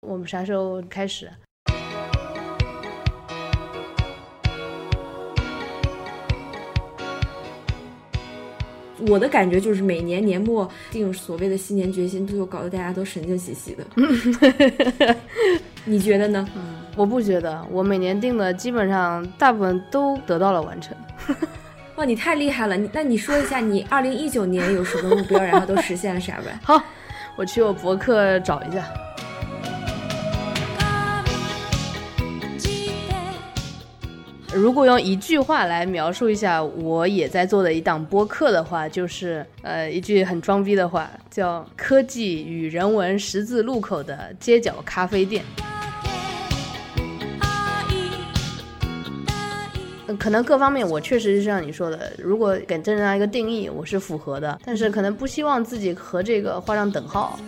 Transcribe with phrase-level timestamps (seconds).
[0.00, 1.30] 我们啥时候开始？
[9.06, 13.84] 我的感觉就是每年年末定所谓的新年决心，最后搞得大家都神经兮兮的。
[15.84, 16.48] 你觉得呢？
[16.96, 20.96] 我不觉得，我每年定的基本上大部分都得到了完成。
[21.96, 22.74] 哇，你太厉害了！
[22.74, 26.58] 你那你说一下，你二零一九年有什么目标，然后都实现了啥呗？
[26.62, 26.82] 好，
[27.36, 28.82] 我去我博客找一下。
[34.52, 45.44] 如果用一句话来描述一下我也在做的一档播客的话，就是呃一句很装逼的话，叫“科技与人文十字路口的街角咖啡店”。
[50.18, 57.38] 可能各方面我确实是像你说的，如果给这样一个定义，我是符合的，但是可能不希望自己和这个画上等号。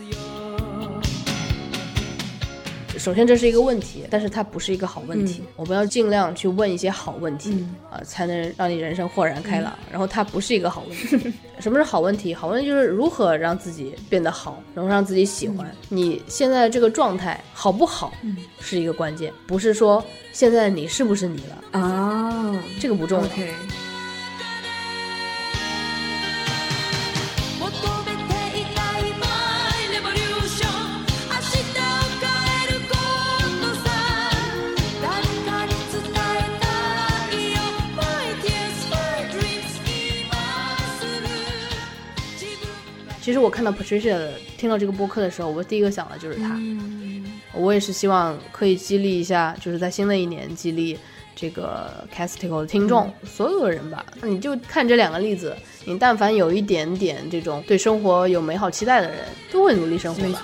[3.03, 5.43] 首先这是一个问题，但是它不是一个好问题。
[5.57, 9.77] 我们要尽量去问一些好问题啊，才能让你人生豁然开朗。
[9.91, 11.33] 然后它不是一个好问题。
[11.59, 12.33] 什么是好问题？
[12.33, 15.69] 好问题就是如何让自己变得好，然后让自己喜欢。
[15.89, 18.13] 你现在这个状态好不好，
[18.61, 23.29] 是一个关键，不是说现在你是不是你了啊，这个不重要。
[43.23, 44.29] 其实我看到 Patricia
[44.59, 46.61] 听到这个播客的时候，我第一个想的就是他。
[47.55, 50.99] 我也是希望可以激励一下，就是在新的一年激励
[51.37, 54.05] 这个 Castico 的听众，所有的人吧。
[54.23, 59.19] 你就看这两个例子，你但凡有一点点这种对生活有美好期待的人，
[59.53, 60.23] 都会努力生活。
[60.23, 60.41] 没错。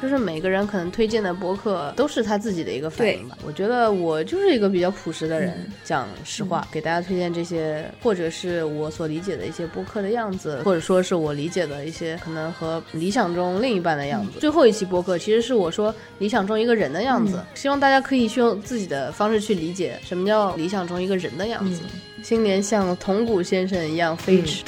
[0.00, 3.36] 就是每个人可能推荐的播客都是他自己的一个反应吧。
[3.44, 14.40] 我觉得我就是一个比较朴实的人，讲实话，给大家推荐这些，或者是我所理解的一些播客的样子，或者说是我理解的一些可能和理想中另一半的样子。
[14.40, 21.82] 最后一期播客其实是我说理想中一个人的样子，希望大家可以去用自己的方式去理解什么叫理想中一个人的样子。
[22.22, 24.62] 新年像铜鼓先生一样飞驰。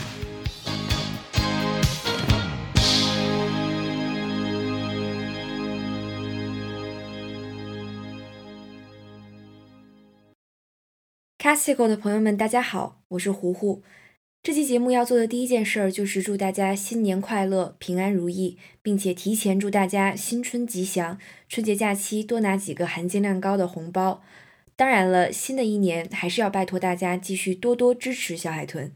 [11.43, 13.83] Casigo 的朋友们，大家好，我是糊糊。
[14.45, 24.23] 这期节目要做的第一件事儿就是祝大家新年快乐、平安如意，并且提前祝大家新春吉祥，春节假期多拿几个含金量高的红包。
[24.77, 28.93] 当然了，新的一年还是要拜托大家继续多多支持小海豚。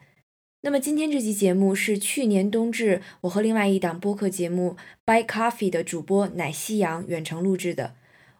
[0.60, 7.94] 那么今天这期节目是去年冬至我和另外一档播客节目 By Coffee 的主播奶夕阳远程录制的。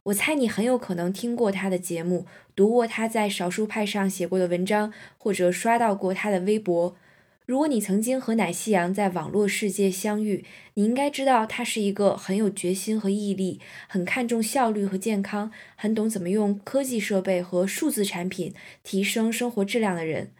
[0.04, 6.96] 我猜你很有可能听过他的节目，读过他在少数派上写过的文章，或者刷到过他的微博。
[7.44, 10.44] 如果你曾经和奶夕阳在网络世界相遇，
[10.74, 18.52] 你应该知道他是一个很有决心和毅力，很看重效率和健康，很懂怎么用科技设备和数字产品
[18.82, 20.32] 提升生活质量的人。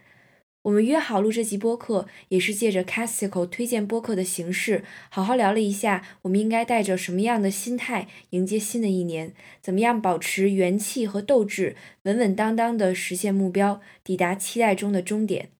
[0.67, 9.33] 我们约好录这集播客，也是借着 Castico 推荐播客的形式，好好聊了一下，我们应该带着什么样的心态迎接新的一年，
[9.63, 15.51] 怎么样保持元气和斗志，稳稳当当的实现目标，抵达期待中的终点。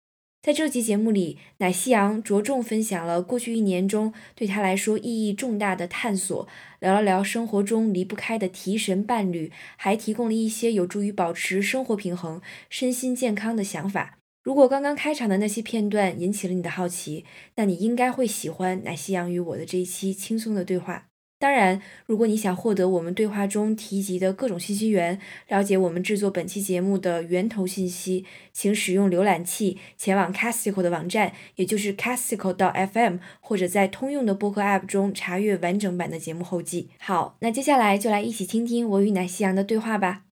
[0.43, 6.49] 在这期节目里，奶夕阳着重分享了过去一年中对他来说意义重大的探索，
[6.81, 14.16] 聊了聊生活中离不开的提神伴侣，还提供了一些有助于保持生活平衡、身心健康的想法。
[14.47, 17.25] 如果刚刚开场的那些片段引起了你的好奇，
[17.57, 21.09] 那你应该会喜欢奶夕阳与我的这一期轻松的对话。
[21.41, 25.19] 当然，如果你想获得我们对话中提及的各种信息源，
[25.49, 36.91] 了解我们制作本期节目的源头信息，请使用浏览器前往 Castico 的网站，也就是 Castico 到 FM，或者在通用的播客 App 中查阅完整版的节目后记。
[37.01, 40.26] 好，那接下来就来一起听听我与奶夕阳的对话吧。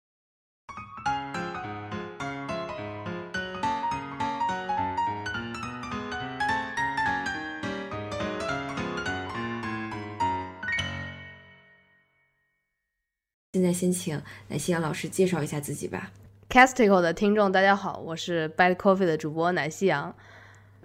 [13.64, 16.10] 在先请来夕阳老师介绍一下自己吧。
[16.50, 20.14] Castico 的听众大家好，我是 Bad Coffee 的主播奶夕阳。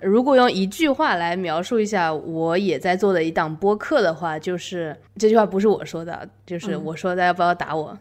[0.01, 7.97] 如果用一句话来描述一下我也在做的一档播客的话，就是这句话不是我说的，就是我说大家不要打我。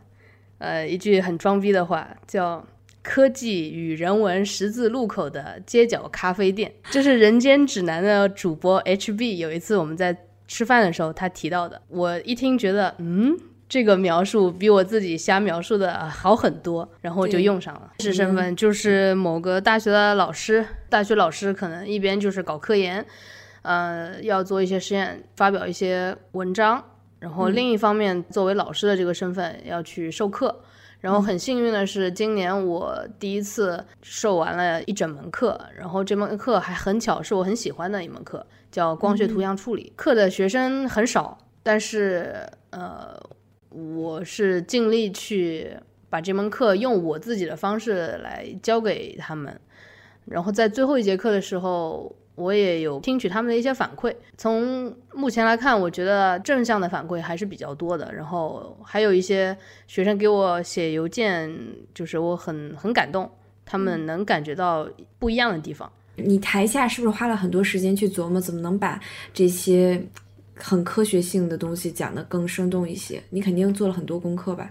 [0.59, 2.65] 呃，一句很装逼的话，叫
[3.03, 6.73] 科技与人文十字路口的街角咖啡店。
[6.91, 10.17] 这是《人间指南》的主播 HB 有一次我们在
[10.47, 11.83] 吃饭的时候他提到的。
[11.89, 13.37] 我一听觉得，嗯，
[13.69, 17.93] 这个描述比我自己瞎描述的好很多，然后就用上了。
[17.99, 23.05] 是身份就是某个大学的老师，大学老师可能一边就是搞科研，
[23.63, 26.83] 呃，要做一些实验，发表一些文章。
[27.21, 30.63] 然后另一方面，作为老师的这个身份要去授课，
[31.01, 39.93] 然后很幸运的是，今年我第一次授完了一整门课，然后这门课还很巧是我很喜欢的一门课，叫光学图像处理。
[39.97, 43.21] 课的学生很少，但是呃，
[43.71, 45.71] 我是尽力去
[46.11, 49.61] 把这门课用我自己的方式来教给他们，
[50.27, 52.15] 然后在最后一节课的时候。
[52.39, 58.15] 我也有听取他们的一些反馈，从目前来看，我觉得正向的反馈还是比较多的。
[58.15, 61.53] 然后还有一些学生给我写邮件，
[61.93, 63.29] 就是我很很感动，
[63.65, 64.89] 他们能感觉到
[65.19, 65.91] 不一样的地方。
[66.15, 69.01] 你台下是不是花了很多时间去琢磨，怎么能把
[69.35, 70.01] 这些
[70.61, 73.23] 很科学性的东西讲得更生动一些？
[73.31, 74.71] 你肯定做了很多功课吧？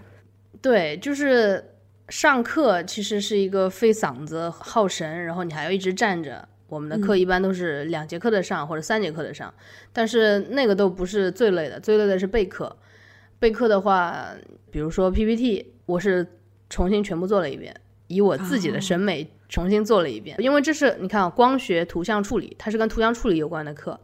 [0.60, 1.64] 对，就是
[2.08, 6.48] 上课其实是一个费嗓子、耗神，然后你还要一直站着。
[6.68, 9.54] 我们的课一般都是两节课的上或者三节课的上，
[9.90, 12.76] 但是那个都不是最累的，最累的是备课。
[13.38, 14.26] 备课的话，
[14.70, 16.26] 比如说 PPT，我是
[16.68, 17.74] 重新全部做了一遍，
[18.08, 20.36] 以我自己的审美重新做了一遍。
[20.38, 23.98] 因为这是你看啊光学图像处理，它是跟图像处理有关的课，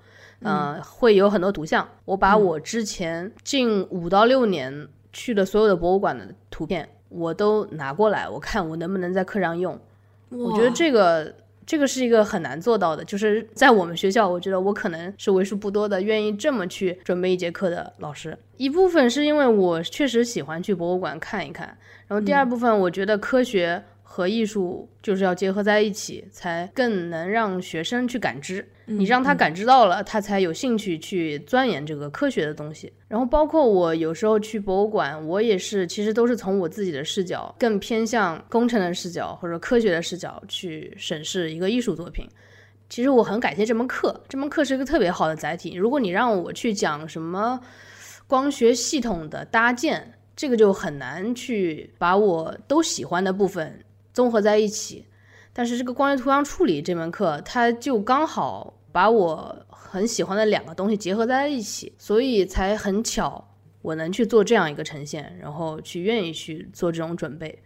[0.45, 1.89] 嗯，会有很多图像。
[2.05, 9.79] 我把我之前近五到六年去的所有的博物馆的图片，我都拿过来，我看我能不能在课上用。
[10.29, 11.35] 我觉得这个。
[11.67, 18.37] 这个是一个很难做到的，就是在我们学校，我觉得我可能是为数不多的愿意这么去准备一节课的老师。
[18.59, 21.75] 一部分是因为我确实喜欢去博物馆看一看，
[22.07, 23.83] 然后第二部分我觉得科学。
[24.15, 28.65] 和艺术就是要结合在一起，才更能让学生去感知。
[28.85, 32.93] 你让他感知到了，他才有兴趣去钻研这个科学的东西。
[33.09, 42.25] 然后包括我有时候去博物馆，我也是，其实都是从我自己的视角，更偏向工程的视角或者科学的视角去审视一个艺术作品。
[42.89, 45.75] 其实我很感谢这门课，这门课是一个特别好的载体。
[45.75, 47.59] 如果你让我去讲什么
[48.29, 53.77] 光学系统的搭建，这个就很难去把我都喜欢的部分。
[54.15, 55.05] 综合在一起，
[55.53, 63.47] 但是这个光学图像处理这门课，它就刚好把我很喜欢的两个东西结合在一起，所以才很巧
[63.83, 67.59] 我能去做这样一个呈现，然后去愿意去做这种准备。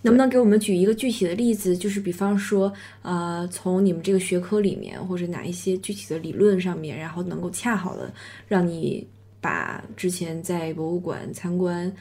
[0.00, 1.76] 能不能给我们举一个具体的例子？
[1.76, 8.10] 就是比方说，呃，从你们这个学科里面，或者哪一些具体的理论上面，然后能够恰好的
[8.48, 9.06] 让你
[9.38, 11.94] 把之前在博物馆参观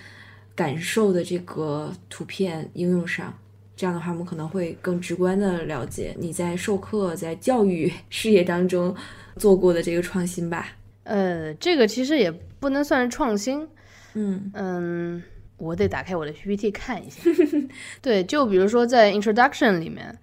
[0.55, 3.37] 感受的这个图片应用上。
[3.75, 8.95] 这样的话，我们可能会更直观的了解你在授课、在教育事业当中
[9.35, 10.69] 做过的这个创新吧。
[11.03, 13.67] 呃，这个其实也不能算是创新。
[14.13, 15.21] 嗯嗯，
[15.57, 17.21] 我得打开我的 PPT 看一下。
[18.01, 20.17] 对，就比如说在 Introduction 里面，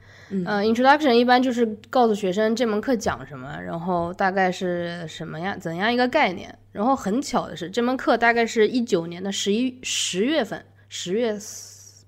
[0.47, 6.59] 呃，Introduction 一般就是告诉学生这门课讲什么，然后大概是什么样、怎样一个概念。
[6.73, 11.39] 然后很巧的是，这门课大概是一九年的十一十月份，十月。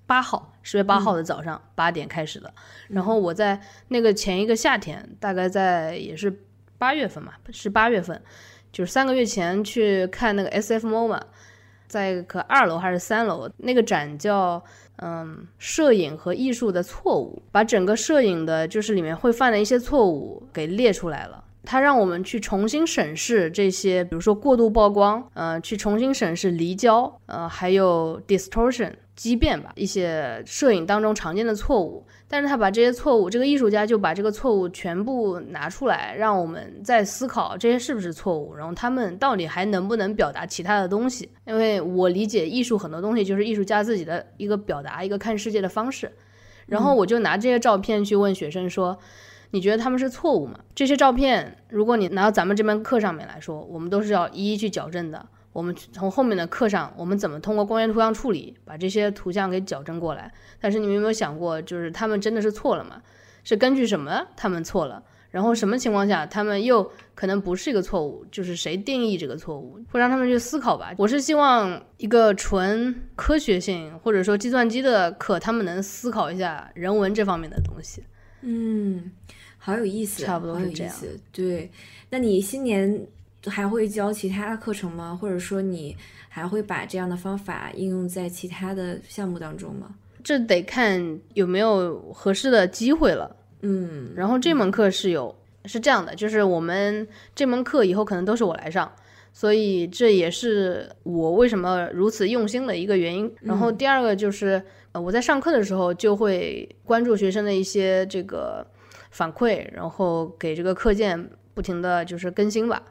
[0.07, 2.53] 八号，十月八号的早上八点开始的。
[2.89, 6.41] 然后我在那个前一个夏天，大概在也是
[6.77, 8.21] 八月份嘛，是八月份，
[8.71, 11.21] 就是三个月前去看那个 SFMO 嘛，
[11.87, 14.63] 在可二楼还是三楼，那个展叫
[14.97, 21.43] 嗯摄影和艺术的错误，把整个摄影的就是里面会犯的一些错误给列出来了。
[21.63, 28.93] 他让我们去重新审视这些，比如说过度曝光，呃，去重新审视离焦，呃，还有 distortion。
[29.15, 41.29] 畸变吧，一些摄影当中常见的错误，但是他把这些错误，这个艺术家就把这个错误全部拿出来，让我们在思考这些是不是错误，然后他们到底还能不能表达其他的东西？
[41.45, 46.11] 因为我理解艺术很多东西就是艺术家自己的一个表达，一个看世界的方式。
[46.65, 48.97] 然后我就拿这些照片去问学生说
[49.51, 55.25] ：“你觉得他们是错误吗？”这些照片，如果你拿到咱们这门课上面来说，我们都是要一一去矫正的。
[55.55, 60.29] 我们从后面的课上，我们怎么通过光源图像处理把这些图像给矫正过来？
[60.59, 63.01] 但是你们有没有想过，就是他们真的是错了吗？
[63.45, 65.01] 是根据什么他们错了？
[65.31, 68.25] 然后什么情况下他们又可能不是一个错误？
[68.29, 69.79] 就是谁定义这个错误？
[69.89, 70.93] 会让他们去思考吧。
[70.97, 78.03] 我是希望一个纯科学性或者说计算机的课，他们能思考一下人文这方面的东西。
[78.41, 79.09] 嗯，
[79.57, 80.93] 好有意思，差不多是这样。
[81.31, 81.71] 对，
[82.09, 83.07] 那你新年？
[83.49, 85.17] 还会教其他的课程吗？
[85.19, 85.95] 或者说你
[86.29, 89.95] 还会把这样的方法应用在其他的项目当中吗？
[90.23, 93.35] 这得看有没有合适的机会了。
[93.61, 95.35] 嗯，然后这门课是有
[95.65, 98.91] 是这样的，就是我们这门课以后可能都是我来上，
[99.33, 103.31] 所以这也是我为什么如此用心的一个原因。
[103.41, 104.61] 然后第二个就是，
[104.91, 108.65] 呃，我在上课的时候就会关注学生的一些这个
[109.11, 112.81] 反馈，然后给这个课件不停的就是更新吧，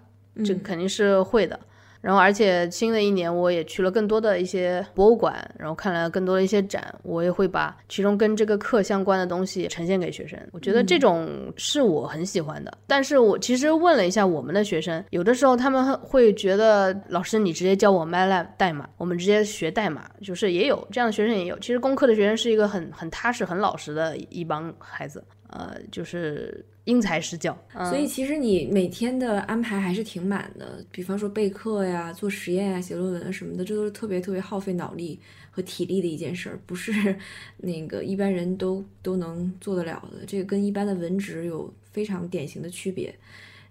[0.44, 1.58] 这个肯定是会的。
[2.00, 10.38] 然后，而且新的一年我也去了更多的一些博物馆，然后看了更多的一些展，我也会把其中跟这个课相关的东西呈现给学生。
[10.52, 12.76] 我觉得这种是我很喜欢的。
[12.86, 21.58] 但是我其实问了一下我们的学生，有的时候他们会觉得老师你直接教我 MATLAB 代码，我们直接学代码，就是也有这样的学生也有。
[21.58, 27.56] 其实工科的学生是一个很很踏实、很老实的一帮孩子，呃，就是因材施教。
[27.74, 35.18] 嗯所以其实你每天的安排还是挺满的，比方说备课呀、做实验呀、写论文啊什么的，这都是特别特别耗费脑力
[35.50, 37.16] 和体力的一件事儿，不是
[37.58, 40.24] 那个一般人都都能做得了的。
[40.26, 43.14] 这个跟一般的文职有非常典型的区别。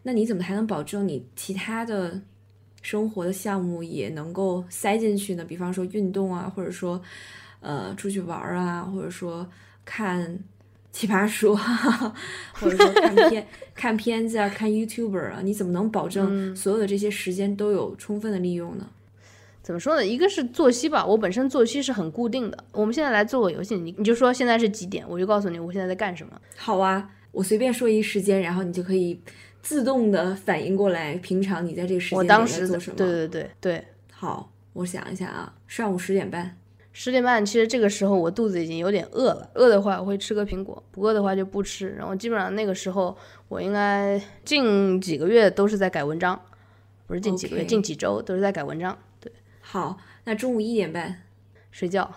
[0.03, 2.21] 那你怎么还能保证你其他的
[2.81, 5.45] 生活的项目也能够塞进去呢？
[5.45, 7.01] 比方说运动啊，或者说
[7.61, 9.49] 呃出去玩儿啊，或者说
[9.85, 10.37] 看
[10.93, 11.53] 奇葩说，
[12.53, 18.87] 或者说看片看片子啊，看 YouTuber 啊，你怎么能保证所有的这些时间都有充分的利用呢？
[19.63, 20.05] 怎么说呢？
[20.05, 22.63] 一个是作息吧，我本身作息是很固定的。
[22.71, 26.39] 我们现在来做个游戏，你你就说现在是几点，我就告诉你我现在在干什么。
[26.55, 29.19] 好啊，我随便说一时间，然后你就可以
[29.61, 32.97] 自动的反应过来，平常你在这个时间我当时做什么？
[32.97, 36.55] 对对对对，好，我想一下啊，上午十点半。
[36.95, 39.49] 十点半，其实这个时候我肚子已经有点饿了。
[39.55, 41.89] 饿的话，我会吃个苹果；不饿的话就不吃。
[41.89, 46.39] 然后基本上那个时候，我应该近几个月都是在改文章，
[47.07, 48.95] 不是近几个月近几周都是在改文章。
[49.19, 51.23] 对，好，那中午一点半，
[51.71, 52.13] 睡觉，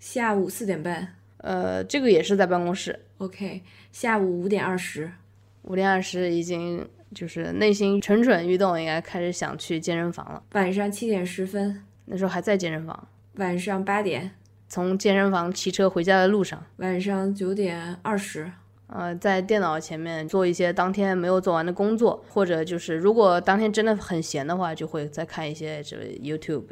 [0.00, 2.98] 下午四点半呃，这个也是在办公室。
[3.18, 5.12] ，OK，下午五点二十，
[5.62, 10.42] 五点二十已经就是内心蠢蠢欲动，应该开始想去健身房了。
[10.52, 14.30] 晚上七点十分，那时候还在健身房，晚上八点，
[14.66, 16.64] 从健身房骑车回家的路上。
[16.76, 18.50] 晚上九点二十，
[18.86, 26.64] 呃，在电脑前面做一些当天没有做完的工作，或者就是如果当天真的很闲的话，就会再看一些这个 YouTube，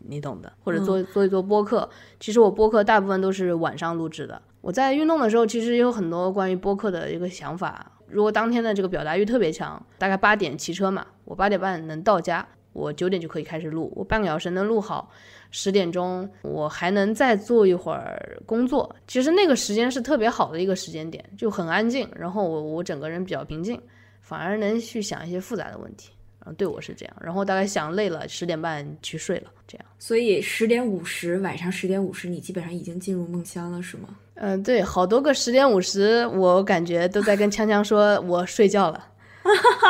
[0.00, 1.88] 你懂的，或者做做一做播客。
[2.20, 4.42] 其实我播客大部分都是晚上录制的。
[4.60, 7.90] 我在运动的时候，其实有很多关于播客的一个想法。
[8.06, 15.10] 如果当天的这个表达欲特别强，大概八点骑车嘛，我八点半能到家，我九点就可以开始录，我半个小时能录好。
[15.52, 18.92] 十点钟，我还能再做一会儿工作。
[19.06, 23.80] 其实那个时间是特别好的一个时间点，就很安静，然后我我整个人比较平静，
[24.20, 26.10] 反而能去想一些复杂的问题。
[26.40, 29.86] 然后对我是这样，然后大概想累了，十点半去睡了，这样。
[29.96, 34.08] 所以十点五十，晚上十点五十，你基本上已经进入梦乡了，是吗？
[34.34, 39.06] 嗯、对，好多个十点五十，我感觉都在跟锵锵说我睡觉了。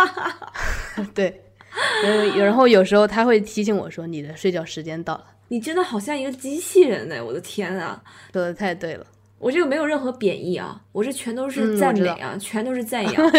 [1.14, 1.42] 对，
[2.04, 7.22] 然后然后有时候他会提醒我说你的睡觉时间到了，你真的好像一个机器人呢！
[7.22, 8.02] 我的天啊！
[8.32, 9.04] 说的太对了。
[9.38, 13.32] 我这个没有任何贬义啊，我这全都嗯是赞美啊，全都是 赞扬啊，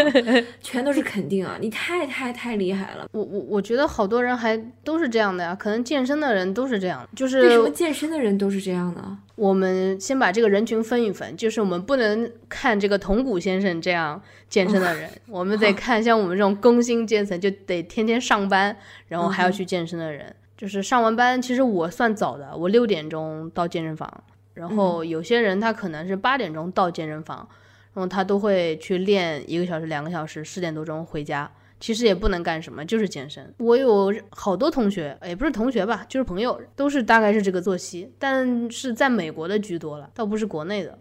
[0.61, 1.57] 全都是肯定啊！
[1.59, 3.07] 你太太太厉害了！
[3.13, 9.17] 我我我觉得好多人还都是这样的呀，可能健身的人都是这样，就是为什么健身的人都是这样呢？
[9.33, 18.77] 我们先把这个人群分一分，就是我们不能看这个铜鼓先生这样健身的人，我们得 看像我们这种工薪阶层，就得天天上班，
[19.07, 20.35] 然后还要去健身的人。
[20.63, 24.09] 就是上完班，其实我算早的，我六点钟到健身房，
[24.53, 27.45] 然后有些人他可能是八点钟到健身房，
[27.93, 31.51] 然后他都会去练一个小时、两个小时，十点多钟回家。
[31.81, 33.53] 其实也不能干什么，就是健身。
[33.57, 40.97] 我有好多同学，也不是同学吧，就是朋友，都是大概是这个作息，但是在美国的居多了，倒不是国内的。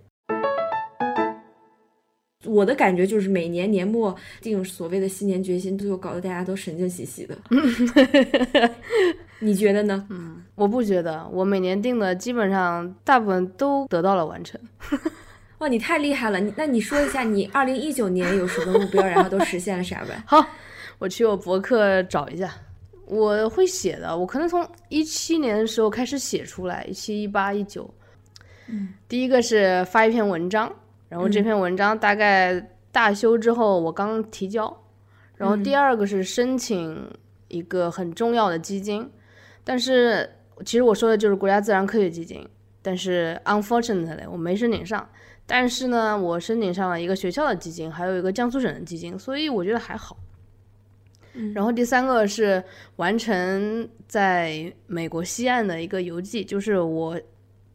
[2.44, 7.37] 我的感觉就是每年年末定所谓的新年决心，最后搞得大家都神经兮兮的。
[9.40, 10.06] 你觉得呢？
[10.11, 14.61] 嗯我不觉得，我每年定的基本上大部分都得到了完成。
[15.58, 16.38] 哇，你太厉害了！
[16.40, 20.22] 你那你说一下，你二零一九年有什么目标，然后都实现了啥呗？
[20.26, 20.44] 好，
[20.99, 22.52] 我去我博客找一下，
[23.06, 24.16] 我会写的。
[24.16, 27.88] 我可能从一七年的时候开始写出来，一七、一八、一九。
[28.68, 30.72] 嗯，第一个是发一篇文章，
[31.12, 32.59] 然后这篇文章大概
[32.90, 34.75] 大修之后，我刚提交。
[35.37, 37.07] 然后第二个是申请
[37.49, 39.11] 一个很重要的基金，
[39.62, 40.26] 但是
[40.64, 42.49] 其实我说的就是国家自然科学基金，
[42.81, 45.07] 但是 unfortunately 我没申请上。
[45.45, 50.16] 但是呢，我申请上了一个学校的基金，还有一个江苏省的基金，所以我觉得还好。
[51.54, 52.64] 然后第三个是
[52.97, 57.21] 完成在美国西岸的一个游记，就是我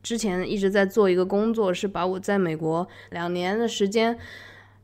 [0.08, 4.18] 之前一直在做一个工作，是把我在美国两年的时间，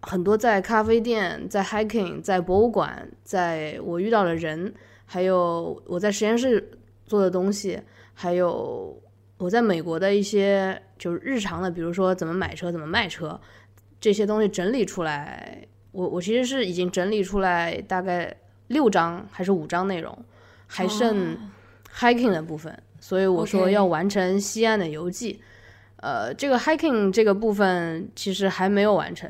[0.01, 4.73] 很多在咖啡店、在 hiking、在博物馆、在我遇到的人，
[5.05, 6.71] 还有我在实验室
[7.05, 7.79] 做的东西，
[8.13, 9.01] 还有
[9.37, 13.39] 我在美国的一些就是日常的，比如说怎么买车、怎么卖车
[14.01, 15.65] 这些东西整理出来。
[15.93, 18.35] 我我其实是已经整理出来大概
[18.67, 20.17] 六章还是五章内容，
[20.67, 21.37] 还剩
[21.95, 22.77] hiking 的部分。
[23.03, 25.41] 所以我说要完成西岸的游记，
[25.97, 29.29] 呃，这个 hiking 这个部分其实还没有完成，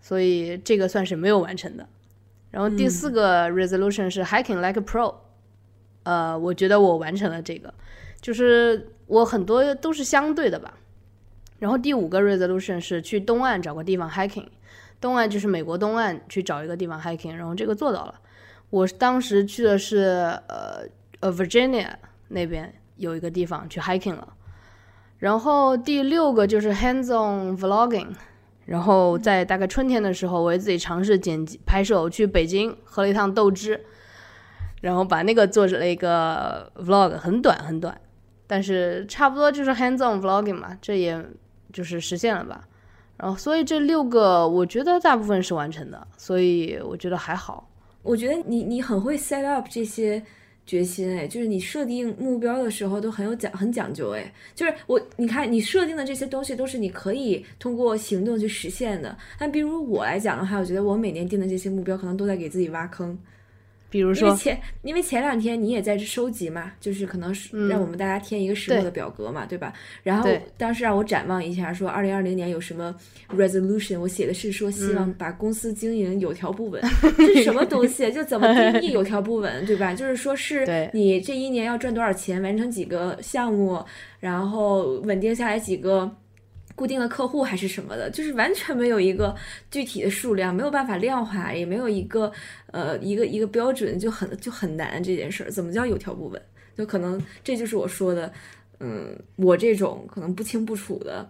[0.00, 1.86] 所以这个算是没有完成的。
[2.50, 5.14] 然后第四个 resolution 是 hiking like a pro，
[6.04, 7.74] 呃，我觉得我完成了这个，
[8.22, 10.72] 就是我很多都是相对的吧。
[11.58, 14.48] 然后第五个 resolution 是去东岸找个地方 hiking，
[14.98, 18.14] 东岸就是美国东岸去找一个地方 hiking，然后这个做到了。
[18.70, 19.98] 我当时去的是
[20.46, 20.84] 呃
[21.20, 21.90] 呃 Virginia
[22.28, 22.72] 那边。
[22.98, 24.34] 有一个地方去 hiking 了，
[25.18, 28.08] 然后第六个就是 hands-on vlogging，
[28.64, 32.02] 然后在大概春天的时候，我也自己尝试剪辑拍摄。
[32.02, 33.80] 我去北京喝了一趟豆汁，
[34.80, 37.96] 然后把那个做成了一个 vlog，很短很短，
[38.48, 41.24] 但是差不多就是 hands-on vlogging 嘛，这也
[41.72, 42.66] 就是实现了吧。
[43.16, 47.70] 然后所以这六个我觉得大部分是完成的，所以我觉得还好。
[48.02, 50.20] 我觉得你你很会 set up 这些。
[50.68, 59.16] 决心哎，就是你设定目标的时候都很有讲很讲究哎，就是我你看你设定的这些东西都是你可以通过行动去实现的。
[59.38, 63.18] 但比如我来讲的话，我觉得我每年定的这些目标可能都在给自己挖坑。
[63.90, 69.72] 比如说，前因为前两天你也在收集嘛，就是可能是让我们大家填一个石墨的表格嘛，对吧？
[70.02, 72.94] 然后当时让我展望一下，说二零二零年有什么
[73.30, 76.82] resolution，我写的是说希望把公司经营有条不紊，
[77.16, 78.10] 这是什么东西？
[78.12, 79.94] 就怎么定义有条不紊，对吧？
[79.94, 83.82] 就是说是 你这一年要赚多少钱，完成几个项目，
[84.20, 86.10] 然后稳定下来几个。
[86.78, 89.34] 固定的客户还是什么的，就是完全没有一个
[89.68, 92.30] 具体的数量，没有办法量化，也没有一个
[92.70, 95.50] 呃一个一个标准，就很就很难这件事儿。
[95.50, 96.40] 怎么叫有条不紊？
[96.76, 98.32] 就可能这就是我说的，
[98.78, 101.28] 嗯，我这种可能不清不楚的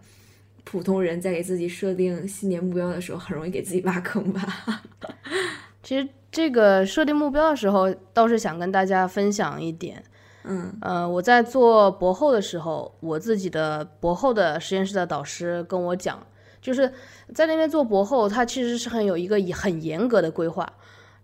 [0.65, 4.85] 普通人在给自己设定新年目标的时候，很容易给自己挖坑吧。
[5.83, 10.05] 其实这个设定目标的时候，倒是想跟大家分享一点。
[10.51, 16.27] 嗯呃，我在做博后的时候，我自己的博后的实验室的导师跟我讲，
[16.63, 16.91] 就是
[17.35, 20.67] 在那边做博后，他其实是很有一个很严格的规划，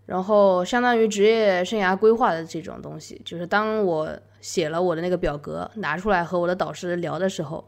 [0.05, 3.19] 然后相当于职业生涯规划的这种东西。
[3.25, 4.07] 就是当我
[4.41, 7.67] 写了我的那个表格拿出来和我的导师聊的时候，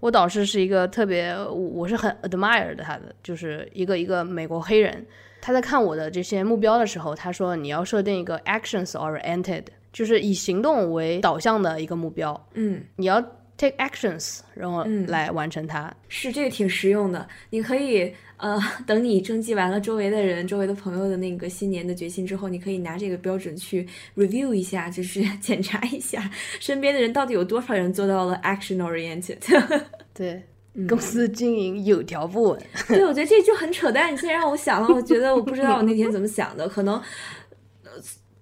[0.00, 5.06] 我导师是一个特别，我是很 admire 的他的，就是一个一个美国黑人，
[5.42, 9.64] 他在看我的这些目标的时候，他说你要设定一个 actions oriented。
[9.94, 13.22] 就是以行动为导向的一个目标，嗯，你要
[13.56, 15.94] take actions，然后来完成它。
[16.08, 26.28] 是这个挺实用的，你可以呃，等你征集完了周围的人、周围的朋友的那个新年的决心之后，你可以拿这个标准去 review 一下，就是 检查一下
[26.58, 29.38] 身边的人到底有多少人做到了 action oriented。
[30.12, 30.42] 对，
[30.88, 32.60] 公司经营有条不紊。
[32.88, 34.12] 对，我觉得这就很扯淡。
[34.12, 37.00] 你现在让我想了，我觉得我不知道我那天怎么想的，可能。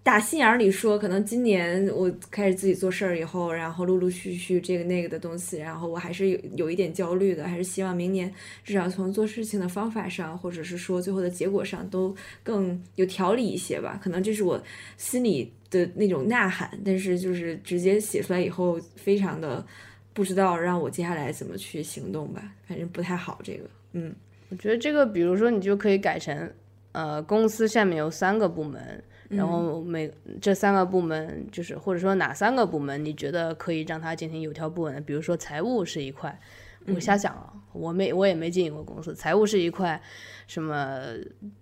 [0.04, 8.32] 打心眼里说，可能今年我开始自己做事儿以后，然后陆陆续续这个那个的东西，然后我还是有有一点焦虑的，还是希望明年
[8.64, 12.12] 至少从做事情的方法上，或者是说最后的结果上都
[12.42, 13.96] 更有条理一些吧。
[14.02, 14.60] 可能这是我
[14.96, 19.64] 心里的那种呐喊，但是就是直接写出来以后，非常的
[20.12, 23.38] 不知道让我接下来怎么去行动吧，反正不太好。
[23.44, 24.12] 这个，嗯，
[24.48, 26.52] 我觉得这个，比如说你就可以改成，
[26.90, 29.00] 呃，公司下面有三个部门。
[29.32, 35.00] 然后每这三个部门，就是或者说哪三个部门，你觉得可以让它进行有条不紊的？
[35.00, 36.38] 比如说财务是一块，
[36.86, 40.00] 我瞎想啊，我没我也没经营过公司，财务是一块，
[40.46, 41.00] 什么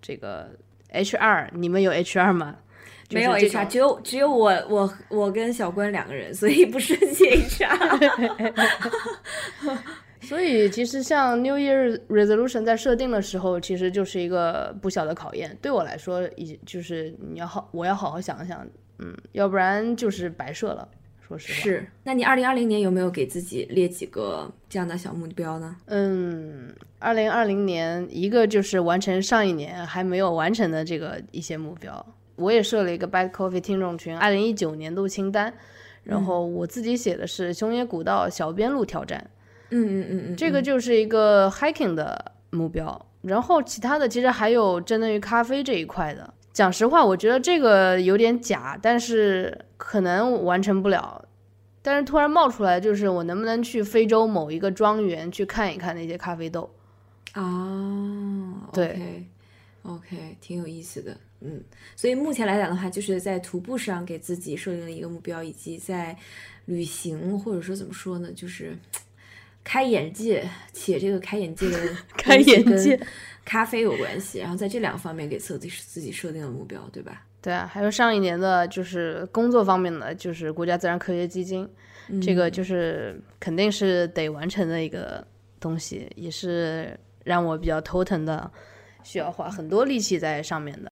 [0.01, 0.49] 这个
[0.91, 2.57] HR，你们有 HR 吗？
[3.09, 8.53] 没有 HR，只有只有我我我跟小关两个人，所以不涉及 HR。
[10.21, 15.57] 所以其实像 New Year Resolution 在设定的时候，其实就是一个不小的考验。
[15.61, 18.65] 对我来说，已就是你要好，我要好好想想，
[18.99, 20.87] 嗯，要不然就是白设了。
[21.19, 21.59] 说实话。
[21.59, 21.87] 是。
[22.03, 25.75] 那你二零二零年有没有给自己列几个这样的小目标呢？
[25.87, 32.05] 嗯，二零二零年一个就是完成上一年还没有完成的这个一些目标。
[32.35, 35.51] 我也设了一个 Bad Coffee 听众群二零一九年度清单，
[36.03, 39.19] 然后我自己写的是熊野古道小边路挑战。
[39.19, 39.37] 嗯
[39.71, 46.33] 嗯嗯嗯嗯，这个就是一个 hiking 的目标，然后其他的其实还有针对于咖啡这一块的。
[46.53, 51.25] 讲实话，我觉得这个有点假，但是可能完成不了，
[51.81, 56.69] 但是突然冒出来，就是我能不能去非洲某一个庄园去看一看那些咖啡豆？
[57.31, 59.25] 啊，对
[59.83, 61.63] ，OK，挺有意思的，嗯，
[61.95, 66.13] 所以目前来讲的话，就是在徒步上给自己设定了一个目标，以及在
[66.65, 68.77] 旅行或者说怎么说呢，就是
[69.63, 71.77] 开眼界，且这个开眼界的
[72.17, 72.99] 开眼界
[73.45, 77.25] 咖啡有关系，然后在这两个方面给自己自己设定了目标，对吧？
[77.41, 81.67] 对啊，还有上一年的就是工作方面的，就是国家自然科学基金，
[82.21, 85.25] 这个就是肯定是得完成的一个
[85.59, 88.51] 东西，也是让我比较头疼的，
[89.03, 90.91] 需要花很多力气在上面的。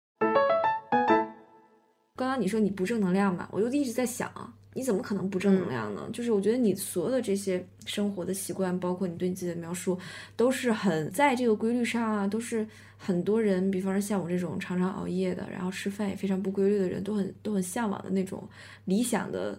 [2.17, 4.31] 刚刚你说你不正能量嘛，我就一直在想。
[4.75, 6.09] 你怎么可能不正能量呢？
[6.13, 9.97] 就是我觉得你所有的这些生活的习惯，包括你对你自己的描述，
[10.37, 12.67] 都是很在这个规律上啊，都是
[12.99, 18.43] 很多人，比方说像我这种常常熬夜的，然后吃饭也非常不规律的人，都很都很向往的那种
[18.87, 19.59] 理想的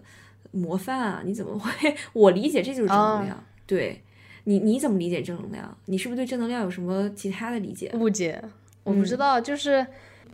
[0.50, 1.22] 模范啊！
[1.24, 1.70] 你怎么会？
[2.12, 3.42] 我理解这就是正能量。
[3.66, 4.02] 对
[4.44, 5.76] 你，你怎么理解正能量？
[5.86, 7.90] 你是不是对正能量有什么其他的理解？
[7.94, 8.42] 误解？
[8.84, 9.86] 我不知道，就是。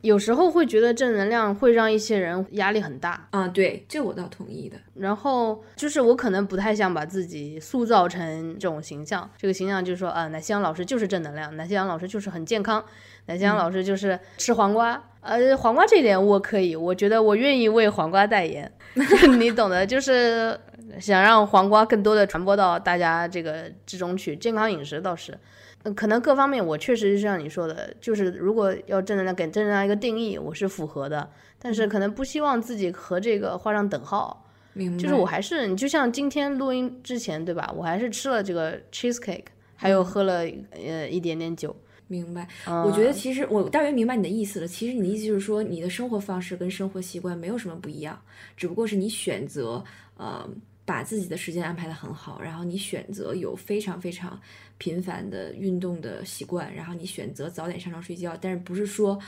[0.02, 4.76] 有时候会觉得正能量会让一些人压力很大啊，对，这我倒同意的。
[4.94, 12.84] 然后就是我可能不太想把自己塑造成这种形象，这个形象就是说，啊，南希阳老师就是正能量，南希阳老师就是很健康，
[13.26, 18.70] 南希阳老师就是吃黄瓜，呃，黄瓜这点我可以，我觉得我愿意为黄瓜代言，
[19.38, 20.58] 你懂的，就是
[21.00, 25.38] 想让黄瓜更多的传播到大家这个之中去，健康饮食倒是。
[25.84, 34.46] 嗯，可能各方面我确实是像你说的，就是如果要正能量给正能量一个定义，我是符合的，但是可能不希望自己和这个画上等号。
[34.74, 34.98] 明白。
[34.98, 37.72] 就是我还是，你就像今天录音之前，对吧？
[37.76, 41.74] 我还是吃了这个 cheesecake，还有喝了呃一点点酒。
[42.06, 42.46] 明白。
[42.66, 44.66] 我觉得其实我大约明白你的意思了。
[44.66, 48.20] 其实你的意思就是说，你的生活方式跟生活习惯没有什么不一样，
[48.56, 49.82] 只不过是你选择
[50.16, 50.48] 呃。
[50.84, 54.38] 把自己的时间安排的很好，然后你选择有非常非常
[54.78, 59.18] 频繁的运动的习惯，然后你选择早点上床睡觉，但是不是说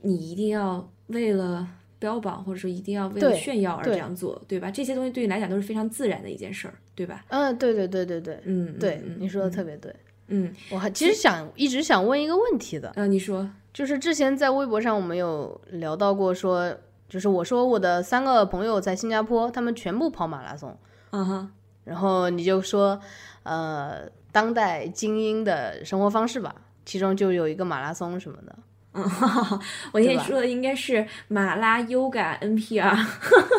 [0.00, 1.66] 你一定要为了
[1.98, 4.70] 标榜或者说一定要为了炫耀而这样做，对吧？
[4.70, 7.24] 这些东西对你来讲都是非常自然的一件事儿，对吧？
[7.28, 9.94] 嗯，对对对对对，嗯，对，你说的特别对，
[10.26, 16.76] 嗯，我还其实想一直想问一个问题的，嗯，你说，就是之前在微博上我们有聊到过，说
[17.08, 20.76] 就是我说我的三个朋友在新加坡，他们全部跑马拉松。
[21.16, 21.50] 嗯哼，
[21.84, 23.00] 然后你就说，
[23.44, 24.00] 呃，
[24.32, 26.52] 当代精英的生活方式吧，
[26.84, 28.56] 其中就有一个马拉松什么的。
[28.94, 29.04] 嗯，
[29.94, 33.06] 我现在说的应该是马拉 Yoga NPR。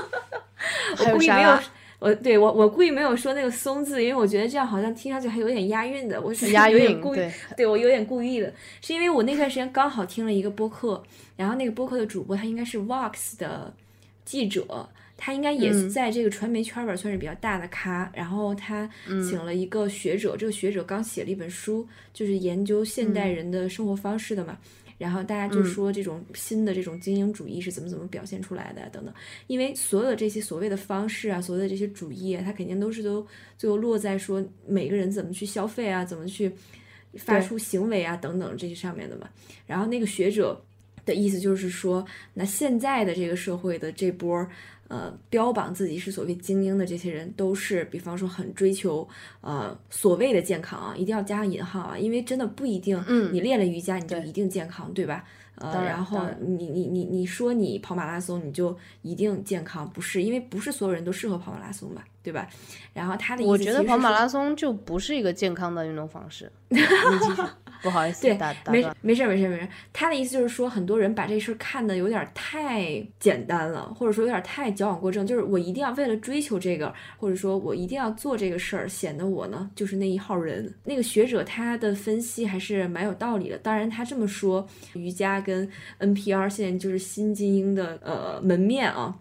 [0.99, 1.59] 我故意没有，
[1.99, 6.19] 我对我我故意没有说那个松字，因为我觉得这样好像听上去还有点押韵的。
[6.19, 11.01] 我是押韵，对， 对我有点故意的，是因为我那段时间刚好听了一个播客，
[11.37, 13.73] 然后那个播客的主播他应该是 Vox 的
[14.25, 14.89] 记者。
[15.17, 24.57] 他应该也是在这个传媒圈吧算是比较大的咖，然后他请了一个学者，这个学者刚写了一本书，就是研究现代人的生活方式的嘛。
[24.97, 29.13] 然后大家就说这种新的这种精英主义是怎么怎么表现出来的等等。
[29.47, 33.25] 因为所有的这些所谓的方式啊，所谓的这些主义啊，它肯定都是都
[33.57, 36.49] 最后落在说每个人怎么去消费啊，怎么去
[37.15, 39.29] 发出行为啊等等这些上面的嘛。
[39.65, 40.63] 然后那个学者
[41.05, 44.47] 的意思就是说，那现在的这个社会的这波。
[44.87, 49.07] 呃，标榜自己是所谓精英的这些人，都是比方说很追求
[49.41, 55.23] 呃所谓的健康啊，一定要加上引号啊，因为真的不一定，嗯，你练了瑜伽你就一定健康，对吧？
[55.55, 62.47] 呃，然后你你你你说你跑马拉松你就一定健康，不是，因为不是所有人都适合跑马拉松吧，对吧？
[62.93, 66.51] 然后他的我觉得跑马拉松就不是一个健康的运动方式。
[67.81, 68.37] 不好意思，对，
[68.71, 69.67] 没没事没事没事。
[69.93, 75.25] 他的意思就是说，很多人把这事儿看的有点太简单了，或者说有点太矫枉过正。
[75.25, 80.73] 就是我一定要为了追求这个，或者说我一定要做这个事儿，显得我呢就是那一号人。
[80.83, 83.57] 那个学者他的分析还是蛮有道理的。
[83.57, 89.15] 当然他这么说，瑜伽跟 NPR 现在就是新精英的呃门面啊。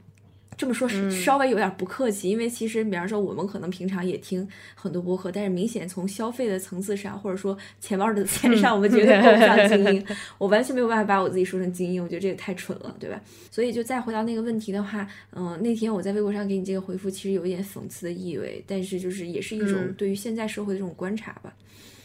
[0.56, 10.06] 这么说是稍微有点不客气，因为其实，比方说我们可能平常也听很多播客，但是明显从消费的层次上，或者说钱包的 钱上，我们绝对够不上精英。
[10.38, 13.20] 我完全没有办法把我自己说成精英，我觉得这个太蠢了，对吧？
[13.50, 21.52] 所以就再回到那个问题的话，嗯，那天我在微博上给你这个回复，其实有一点讽刺的意味，但是就是也是一种对于现在社会的这种观察吧。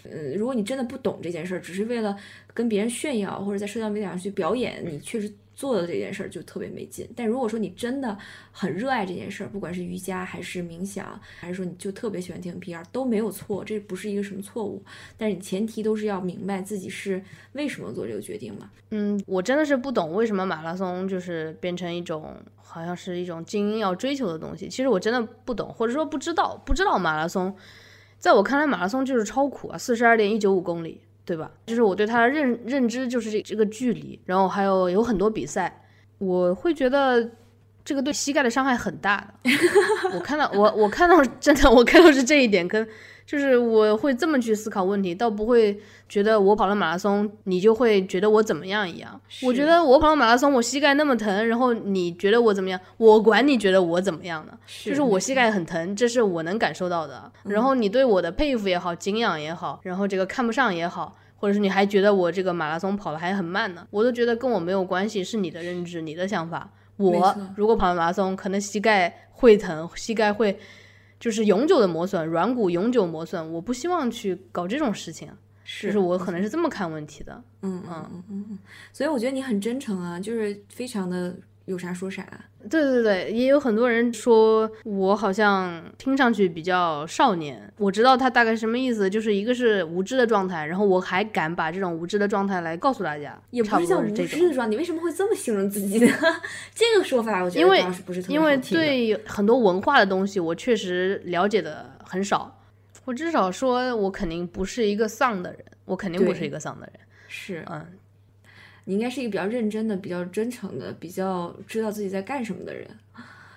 [0.05, 2.17] 嗯，如果你真的不懂这件事儿，只是为了
[2.53, 5.31] 跟别人炫耀或者在社交媒体上去表演，你确实。
[5.59, 7.05] 做的这件事儿就特别没劲。
[7.13, 8.17] 但如果说你真的
[8.49, 14.81] 很热爱这件事儿，不管是瑜伽还是冥想，还是说你就特别喜欢听 P R，都没有错，这不是一个什么错误。
[15.17, 18.69] 但是你前提都是要明白自己是为什么做这个决定嘛。
[18.91, 24.69] 嗯，我真的是不懂为什么马拉松就是变成一种好像是一种精英要追求的东西。
[24.69, 27.53] 其实我真的不懂，或者说不知道，不知道马拉松，
[28.17, 31.01] 在我看来马拉松就是超苦啊，四十二点一九五公里。
[31.29, 31.51] 对吧？
[31.67, 35.83] 就是我对他的认认知就是这这个距离，然后还有有很多比赛，
[36.17, 37.29] 我会觉得
[37.85, 39.51] 这个对膝盖的伤害很大的。
[40.15, 42.87] 我看到我我看到真的我看到是这一点跟。
[43.29, 49.21] 就是我会这么去思考问题，倒不会觉得我跑了马拉松，你就会觉得我怎么样一样。
[49.43, 52.79] 我觉得我跑了马拉松，我膝盖那么疼，然后你觉得我怎么样？
[52.97, 54.53] 我管你觉得我怎么样呢？
[54.83, 57.31] 就是我膝盖很疼，这是我能感受到的。
[57.43, 66.71] 然后你对我的佩服也好，敬仰也好，然后这个看不上也好，或者是你还觉得我这个马拉松跑的还很慢呢，我都觉得跟我没有关系，是你的认知，你的想法。
[66.97, 70.59] 我如果跑马拉松，可能膝盖会疼，膝盖会。
[71.19, 75.29] 就是永久的磨损，软骨永久磨损，我不希望去搞这种事情，
[75.65, 78.59] 是我可能是这么看问题的，嗯嗯嗯嗯，
[78.93, 81.35] 所以我觉得你很真诚啊，就是非常的。
[81.69, 82.25] 有啥说啥。
[82.67, 87.71] 对对对，也有很多人说我好像听上去比较少年。
[87.77, 94.67] 我知道他大概什么意思，就是一个是无知的状态，然后我还敢把这种无知的状态来告诉大家，也不是叫无知的状态。
[94.67, 96.11] 你为什么会这么形容自己呢？
[96.73, 102.59] 这个说法我觉得倒是不是特别因为对很多文化的东西，我确实了解的很少。
[103.05, 106.99] 我至少说，我肯定不是一个丧的人，我肯定不是一个丧的人。
[107.27, 107.85] 是，嗯。
[108.89, 112.87] 你应该是一个比较认真的、比较真诚的、比较知道自己在干什么的人，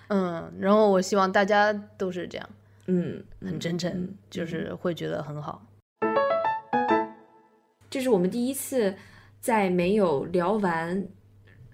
[0.08, 2.46] 嗯，然后我希望大家都是这样，
[2.84, 5.64] 嗯，很真诚，就是会觉得很好。
[7.88, 8.94] 这是我们第一次
[9.40, 11.02] 在没有聊完。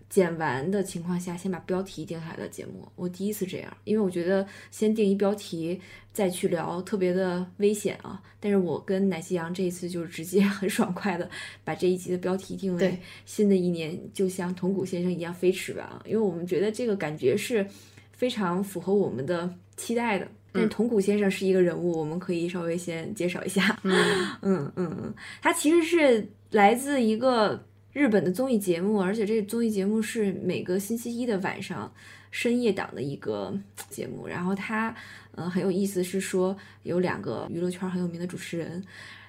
[0.09, 5.79] 剪完的情况下，先把标题定下来的节目，我第一次这样，因为我觉得先定一标题
[6.12, 8.21] 再去聊特别的危险啊。
[8.40, 11.29] 但是我跟奶昔羊这一次就是直接 很爽快的
[11.62, 17.66] 把这一集的标题定为“新的一年就像铜鼓先生一样飞驰吧”，因为我们觉得这个感觉是
[18.12, 20.27] 非常符合我们的期待的。
[20.51, 23.79] 但是铜鼓先生是一个人物，我们可以稍微先介绍一下。
[23.83, 23.92] 嗯
[24.40, 27.62] 嗯嗯，他其实是来自一个。
[27.92, 31.92] 日本的综艺节目，而且这个综艺节目是每个星期一的晚上
[32.31, 34.27] 深夜档的一个节目。
[34.27, 34.94] 然后它，
[35.33, 38.85] 呃，很有意思，是说有两个娱乐圈很有名的主持人，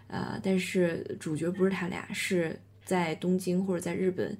[0.07, 4.37] 呃，但是主角不是他俩，是在东京或者在日本，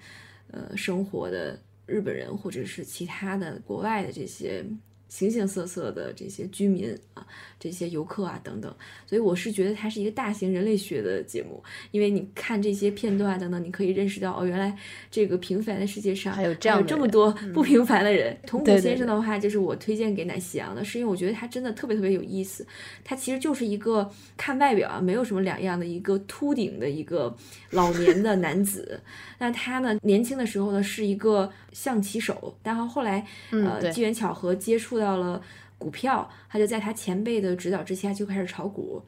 [0.51, 4.63] 呃，生活的日本人，或者是其他的国外的这些。
[5.10, 7.26] 形形色色的这些居民啊，
[7.60, 8.74] 这些游客啊等等，
[9.06, 14.74] 所以我是觉得它是一个大型人类学的节目，因为你看这些片段等等，你可以认识到哦，原来
[15.12, 18.38] 这个平凡的世界上还有这样这么多不平凡的人。
[18.45, 22.65] 铜鼓先生的话，就是我推荐给奶昔阳的，是因为我觉得他真的特别特别有意思。
[23.04, 27.36] 他其实就是一个看外表啊没有什么两样的一个秃顶的一个
[27.72, 29.02] 老年的男子。
[29.39, 35.41] 那他呢，年轻的时候呢是一个象棋手，然后后来呃机缘巧合接触到了
[35.77, 39.01] 股票，他就在他前辈的指导之下就开始炒股，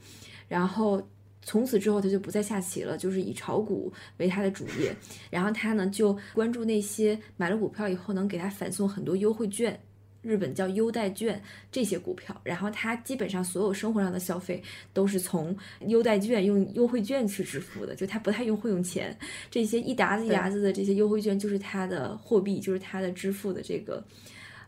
[0.47, 1.01] 然后
[1.43, 4.95] 从此之后他就不再下棋了，就是以炒股为他的主业。
[5.29, 9.79] 然后他呢就关注那些买了股票以后能给他返送很多优惠券。
[10.23, 14.61] 日本叫优待券这些股票，然后他基本上所有生活上的消费
[14.93, 19.17] 都是从优待券用优惠券去支付的，就他不太用会用钱，
[19.49, 24.05] 这些一沓子一沓子的这些优惠券就是他的货币，就是他的支付的这个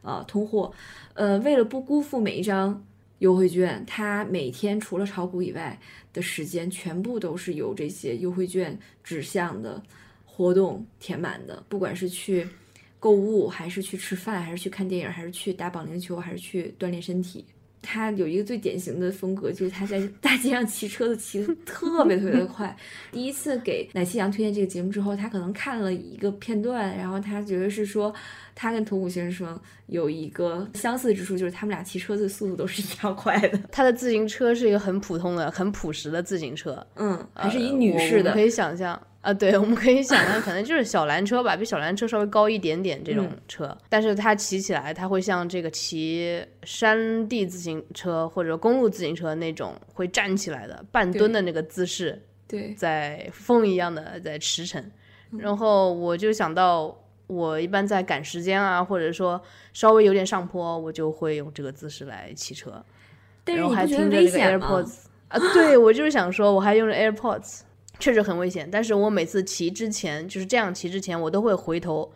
[0.03, 0.71] 呃通货。
[1.15, 2.85] 呃，为了不辜负每一张
[3.19, 5.79] 优惠券，他每天除了炒股以外
[6.13, 9.81] 的时间，全部都是由这些优惠券指向的
[10.25, 12.47] 活动填满的，不管是去。
[12.99, 17.43] 购物还是去吃饭，还是去看电影，还是去打保龄球，还是去锻炼身体？
[17.83, 22.75] 他有一个最典型的风格，就是他在大街上骑车子骑的特别特别的快。
[23.11, 28.11] 第一次给奶昔羊推荐这个节目之后，他可能看了一个片段，然后他觉得是说
[28.55, 33.59] 他跟桐谷先生有一个相似之处，就是他们俩骑车子速度都是一样快的。
[33.71, 38.99] 他的自行车是一个很普通的、很朴实的自行车，嗯，还是以女士的，可以想象。
[39.23, 54.83] 啊，对，我们可以想象，可能就是小蓝车吧，比小蓝车稍微高一点点这种车，但是它骑起来，它会像这个骑山地自行车或者公路自行车那种会站起来的半蹲的那个姿势，对，在风一样的在驰骋，
[55.37, 56.93] 然后我就想到，
[57.27, 62.83] 我一般在赶时间啊，或者说稍微有点上坡，我就会用这个姿势来骑车，
[63.45, 64.95] 然后还听着这个 AirPods
[65.29, 67.61] 啊，对我就是想说，我还用着 AirPods。
[67.99, 72.11] 确实很危险，但是我每次骑之前就是这样骑之前，我都会回头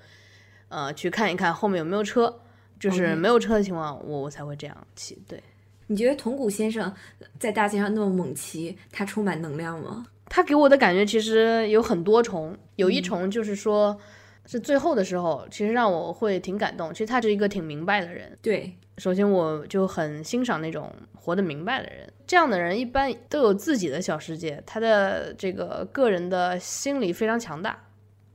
[0.70, 2.42] 呃，去看一看后面有没有车，
[2.80, 5.18] 就是没有车的情况，我我才会这样骑。
[5.28, 5.42] 对，
[5.88, 6.94] 你觉得铜鼓先生
[7.40, 10.06] 在大街上那么猛骑，他充满能量吗？
[10.30, 13.98] 他给我的感觉其实有很多重，有一重就是说，
[14.46, 16.92] 是最后的时候，其实让我会挺感动。
[16.92, 18.38] 其实他是一个挺明白的人。
[18.42, 27.78] 对，首先我就很欣赏那种活得明白的人，这样的人一般都有自己的小世界，他的这个个人的心理非常强大。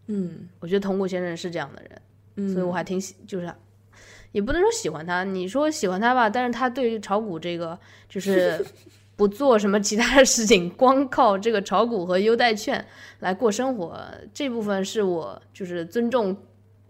[0.06, 2.02] 嗯，我觉得铜鼓先生是这样的人。
[2.36, 3.52] 嗯，所以我还挺喜，就是
[4.30, 8.64] 也不能说喜欢他，你说喜欢他吧，但是他对于炒股这个就是
[9.16, 12.84] 不做什么其他的事情，光靠这个炒股和优待券
[13.18, 14.00] 来过生活，
[14.32, 16.34] 这部分是我就是尊重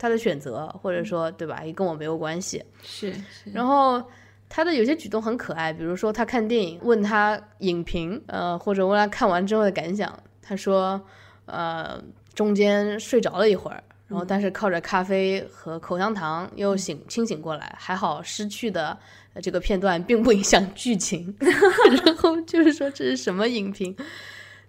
[0.03, 2.61] 他的选择，或者说对吧，也跟我没有关系。
[2.83, 3.15] 是，
[3.53, 4.03] 然后
[4.49, 10.12] 他的有些举动很可爱，比如说他看电影问他影评，呃，或者问他看完之后的感想，
[10.43, 11.01] 他说，
[11.47, 12.03] 呃，
[12.35, 13.81] 中间睡着了一会儿。
[14.09, 18.99] 然后，但是靠着咖啡和口香糖又醒清醒过来，还好失去的
[19.41, 21.33] 这个片段并不影响剧情。
[22.05, 23.97] 然后就是说这是什么影评？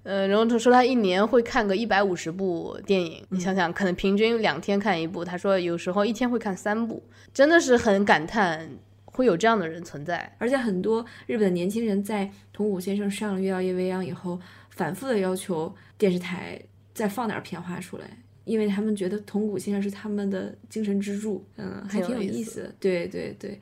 [0.04, 5.24] 呃，然后他说他一年会看个一百五十部电影，你想想，可能平均两天看一部。
[5.24, 7.02] 他说有时候一天会看三部，
[7.34, 8.70] 真的是很感叹
[9.06, 10.36] 会有这样的人存在。
[10.38, 14.40] 而且很多日本的年轻人在桐谷先生上了《月曜夜未央》以后，
[14.70, 16.62] 反复的要求电视台
[16.94, 18.06] 再放点片花出来。
[18.46, 22.76] 因为他们觉得铜鼓先生是他们的精神支柱，嗯，还挺有意思的。
[22.78, 23.58] 对对对，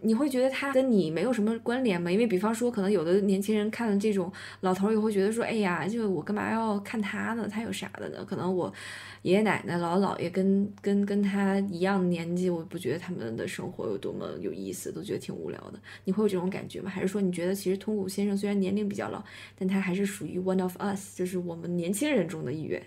[0.00, 2.10] 你会觉得他跟你没有什么关联吗？
[2.10, 7.48] 因为比方说，可能有的年轻人看了这种老头儿也会觉得说，哎呀，就我干嘛要看他呢？
[7.50, 8.24] 他有啥的呢？
[8.24, 8.72] 可能我
[9.22, 15.80] 爷爷奶奶、姥姥姥爷跟跟跟他一样年纪，我不觉得他们的生活有多么有意思，都觉得挺无聊的。
[16.04, 16.88] 你会有这种感觉吗？
[16.88, 19.20] 还是说你觉得其实通古先生虽然年龄比较老，
[19.58, 22.80] 但他还是属于 one of us，就是我们年轻人中的一员？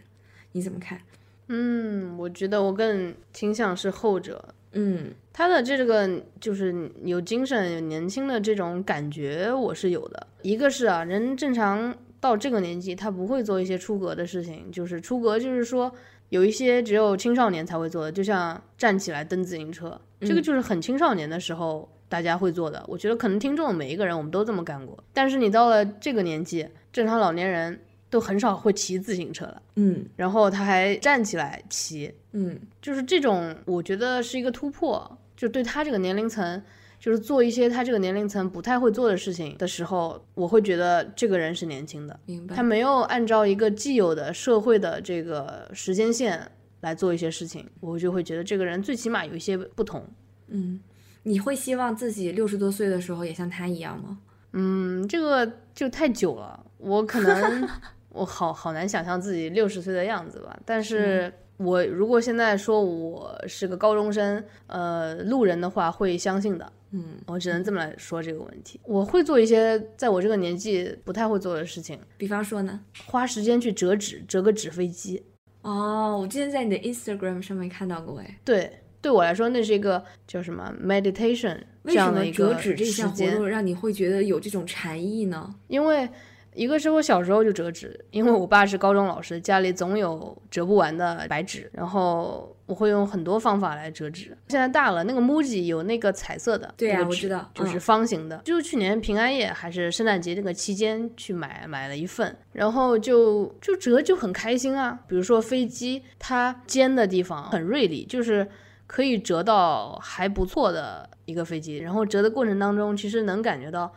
[0.53, 0.99] 你怎么看？
[1.47, 4.55] 嗯，我觉得我更倾向是后者。
[4.73, 10.27] 嗯，他的这个就是有精神、有年轻的这种感觉，我是有的。
[10.41, 14.71] 一个是啊，人正常到这个年纪，他不会做一些出格的事情。
[14.71, 15.91] 就是出格，就是说
[16.29, 22.83] 有一些只有青少年才会做的，就像站起来蹬自行车，这个就是很青少年的时候大家会做的。
[22.87, 25.03] 我觉得可能听众每一个人我们都这么干过。
[25.13, 27.79] 但是你到了这个年纪，正常老年人。
[28.11, 36.61] 都很少会骑自行车了，嗯，然后他还站起来骑，嗯，就是这种，我觉得是一个突破，就对他这个年龄层，
[36.99, 42.53] 就是做一些他这个年龄层不太会做的事情的时候，我会觉得这个人是年轻的，明白？
[42.53, 50.05] 他没有按照一个既有的社会的这个时间线来做一些事情，我就会觉得这个人最起码有一些不同。
[50.49, 50.81] 嗯，
[51.23, 54.19] 你会希望自己六十多岁的时候也像他一样吗？
[54.51, 57.69] 嗯，这个就太久了，我可能。
[58.13, 66.73] 我好好难想象自己六十岁的样子吧，但是我如果现在说我是个高中生，呃，路人的话会相信的。
[66.93, 68.77] 嗯，我只能这么来说这个问题。
[68.83, 75.23] 我会做一些在我这个年纪不太会做的事情，比方说呢，花时间去折纸，折个纸飞机。
[75.61, 78.69] 哦，我之前在你的 Instagram 上面看到过，哎，对，
[79.01, 85.55] 对我来说那是一个叫什么 meditation 这样的一个折纸这项活动让你会觉得有这种禅意呢？
[85.67, 86.09] 因为。
[86.53, 94.37] 一个是我小时候就折纸，因为我爸是高中老师，家里总有折不完的白纸，然后我会用很多方法来折纸。
[94.49, 98.41] 现在大了，那个 MUJI 有那个彩色的，对呀，我知道，就是方形的。
[98.43, 104.99] 就是去年平安夜还是圣诞节那个期间去买买了一份，然后就就折就很开心啊。
[105.07, 108.45] 比如说飞机，它尖的地方很锐利，就是
[108.87, 111.77] 可以折到还不错的一个飞机。
[111.77, 113.93] 然后折的过程当中，其实能感觉到，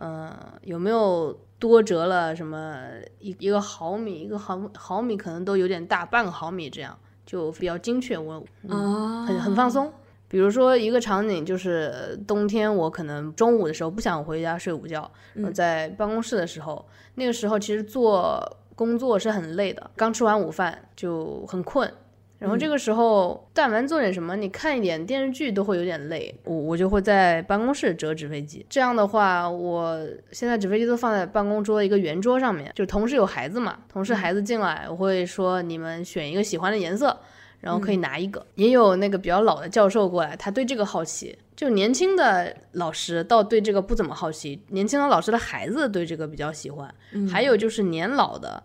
[0.00, 1.38] 嗯，有没有。
[1.60, 2.74] 多折了什么
[3.18, 9.92] 一一个毫米，一个毫毫米可能都有点大，半个毫米这样就比较精确，我很很放松。
[10.26, 15.10] 比如说一个场景就是冬天，我可能中午的时候不想回家睡午觉，
[15.52, 16.82] 在办公室的时候，
[17.16, 21.92] 那个时候其实做工作是很累的，刚吃完午饭就很困。
[22.40, 26.34] 然后这个时候，但凡做点什么，你看一点电视剧都会有点累。
[26.44, 28.64] 我我就会在办公室折纸飞机。
[28.66, 30.00] 这样的话，我
[30.32, 32.72] 现在纸飞机都放在办公桌一个圆桌上面。
[32.74, 37.14] 就同事有孩子嘛，同事孩子进来，我会说你们选一个喜欢的颜色，
[37.60, 38.46] 然后可以拿一个。
[38.54, 41.38] 也有那个比较老的教授过来，他对这个好奇。
[41.54, 46.94] 就年轻的老师倒对这个不怎么好奇，年轻的老师的孩子对这个比较喜欢。
[47.30, 48.62] 还有就是年老的。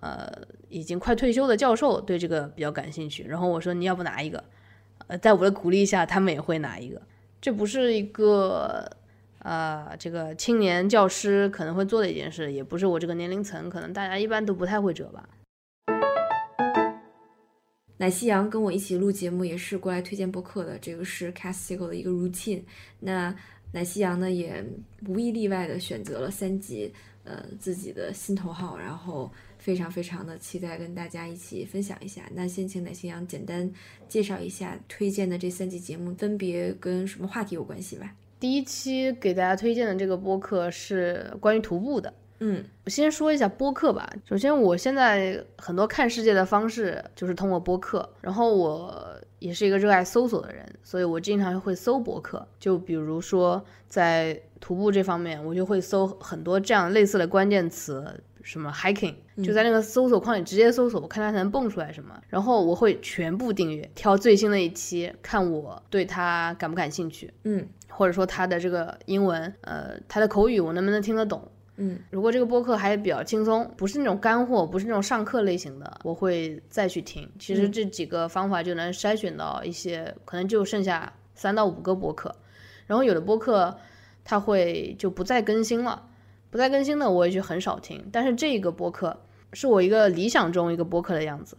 [0.00, 0.28] 呃，
[0.74, 4.42] 已经快退休的教授对这个比较感兴趣，然后我说你要不拿一个，
[5.06, 7.00] 呃，在我的鼓励下，他们也会拿一个。
[7.40, 8.90] 这不是一个
[9.38, 15.28] 啊，这个青年教师可能会做的一件事，也不是我这个年龄层，可能大家一般都不太会折吧。
[17.98, 20.76] 奶昔阳跟我一起录节目，也是过来推荐播客的。
[20.80, 22.62] 这个是 Castigo 的一个 routine。
[22.98, 23.32] 那
[23.70, 24.64] 奶昔阳呢，也
[25.06, 29.30] 无一例外的选择了三级，呃，自己的心头好，然后
[29.64, 32.20] 非常非常的期待跟大家一起分享一下。
[32.34, 33.72] 那先请奶昔羊简单
[34.06, 38.14] 介绍一下推荐的这三期节目分别跟什么话题有关系吧。
[38.38, 42.12] 第一期给大家推荐的这个播客是关于徒步的。
[42.40, 44.06] 嗯，我先说一下播客吧。
[44.28, 52.46] 首先，我现在很多看世界的方式就是通过播客，然后我也是一个热爱搜索的人，所以我经常会搜播客。
[52.60, 62.20] 就比如说在徒步这方面，我就会搜很多这样类似的关键词，什么 hiking，就在那个搜索框里直接搜索，我看它能蹦出来什么。
[62.28, 67.32] 然后我会全部订阅，挑最新的一期，看我对它感不感兴趣。
[67.42, 71.48] 嗯，或者说它的这个英文，呃，它的口语我能不能听得懂。
[71.76, 77.28] 嗯，如果这个播客还比较轻松，不是那种干货，不是那种上课类型的，我会再去听。
[77.36, 82.32] 其实这几个方法就能筛选到一些，可能就剩下三到五个播客。
[82.86, 83.76] 然后有的播客
[84.24, 86.06] 它会就不再更新了，
[86.48, 88.08] 不再更新的我也就很少听。
[88.12, 89.23] 但是这个播客
[89.54, 91.56] 是我一个理想中一个播客的样子。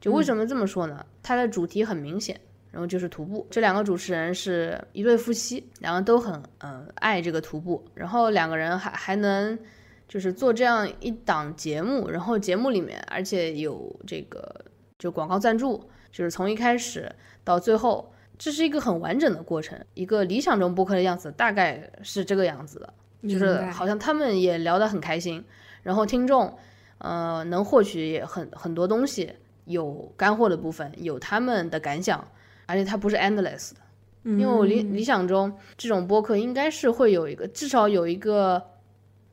[0.00, 1.04] 就为什么这么说呢？
[1.22, 2.40] 它的主题很明显。
[2.70, 9.58] 然后就是徒步，这两个主持人是一对夫妻，两个都很嗯爱这个徒步，然后两个人还还能
[10.06, 14.54] 就是做这样一档节目，然后节目里面而且有这个
[14.98, 15.82] 就广告赞助，
[16.12, 17.10] 就是从一开始
[17.42, 22.92] 到最后，这是一个很完整的过程，一个理想中播客的样子大概是这个样子的，
[23.26, 25.42] 就是好像他们也聊得很开心，
[25.82, 26.54] 然后听众
[26.98, 29.32] 呃能获取也很很多东西，
[29.64, 32.26] 有干货的部分，有他们的感想。
[32.70, 33.80] 而且它不是 endless 的，
[34.24, 38.62] 因为我理理想中这种播客应该是会有一个至少有一个，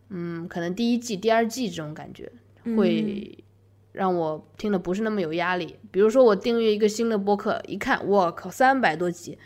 [0.08, 2.32] 嗯，可能第一季、第二季这种感觉
[2.78, 3.44] 会
[3.92, 5.76] 让我听的不是那么有压力。
[5.92, 9.38] 比如说我订阅一个新的播客，一看我靠三百多集，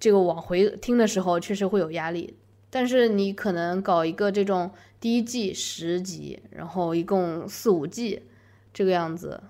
[0.00, 2.34] 这个往回听的时候确实会有压力。
[2.74, 4.68] 但是你可能搞一个这种
[4.98, 8.22] 第一季十集，然后一共四五季
[8.72, 9.40] 这个样子，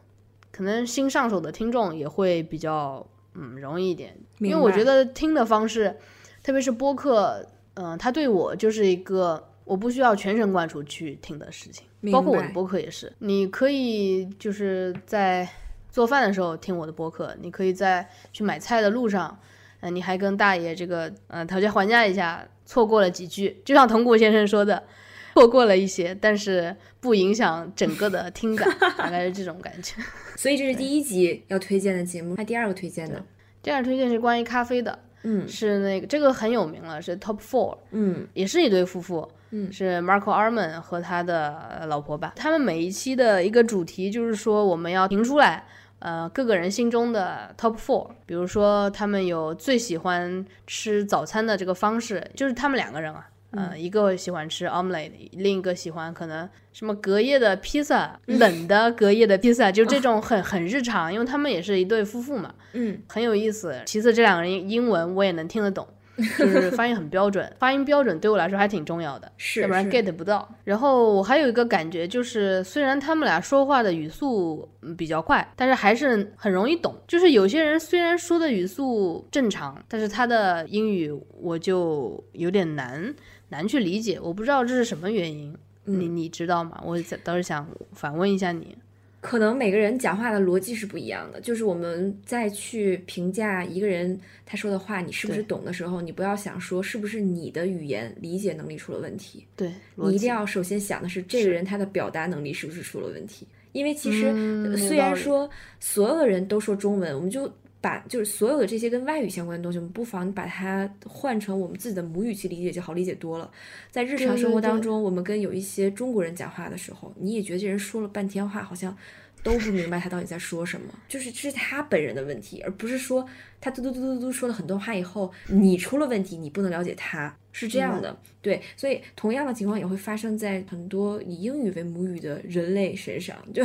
[0.52, 3.06] 可能新上手的听众也会比较。
[3.36, 5.96] 嗯，容易一点，因为我觉得听的方式，
[6.40, 7.44] 特别是播客，
[7.74, 13.12] 嗯，它对我就是一个我不需要全神贯注去听的事情，包括我的播客也是。
[13.18, 15.48] 你可以就是在
[15.90, 19.36] 做饭的时候听我的播客，你可以在去买菜的路上，
[19.80, 24.82] 嗯，你还跟大爷这个嗯讨价还价一下，错过了几句，就像铜鼓先生说的，
[25.34, 29.94] 错过了一些，但是不影响整个的听感， 大概是这种感觉。
[30.36, 33.24] 所以这是第一集要推荐的节目，那第二个推荐呢，
[33.62, 45.64] 第二个推荐是关于咖啡的，嗯，是那个这个很有名了，是 Top Four，嗯，也是一对夫妇，嗯，是 Marco Arman 和他的老婆吧，他们每一期的一个主题就是说我们要评出来，
[46.04, 53.26] 呃，各个人心中的 Top Four，比如说他们有最喜欢吃早餐的这个方式，就是他们两个人啊。
[53.56, 63.80] 嗯，一个喜欢吃 omelette，另一个喜欢可能什么隔夜的披萨，冷的隔夜的披萨，就这种很很日常，因为他们也是一对夫妇嘛，嗯，很有意思。
[63.86, 65.86] 其次，这两个人英文我也能听得懂，
[66.38, 70.48] 就是发音很标准， 发音标准对我来说还挺重要的，是，要不然 get 不到。
[70.64, 76.94] 然后我还有一个感觉就是，虽然他们俩说话的语速比较快，但是还是很容易懂。
[77.06, 83.14] 就是有些人虽然说的语速正常，但是他的英语我就有点难。
[83.50, 86.82] 难去理解，我不知道这是什么原因，你你知道吗？
[86.84, 88.76] 我倒是想反问一下你，
[89.24, 105.48] 可能每个人讲话的逻辑是不一样的，就是我们在去评价一个人他说的话，你是不是懂的时候，你不要想说是不是你的语言理解能力出了问题，对你一定要首先想的是这个人他的表达能力是不是出了问题，因为其实虽然说
[105.80, 107.50] 所有的人都说中文，我们就。
[107.84, 113.50] 把就是所有的这些跟外语相关的东西，我们不妨把它换成我们自己的母语去理解，就好理解多了。
[113.90, 118.96] 在日常生活当中，我们跟有一些中国人讲话的时候，你也觉得这人说了半天话，好像
[119.44, 120.92] 都不明白他到底在说什么。
[121.06, 123.24] 就是这是他本人的问题，而不是说
[123.60, 128.18] 他嘟嘟嘟嘟嘟说了很多话以后，你出了问题，你不能了解他，是这样的。
[128.42, 133.36] 对，所以同样的情况也会发生在很多以英语为母语的人类身上。
[133.54, 133.62] 就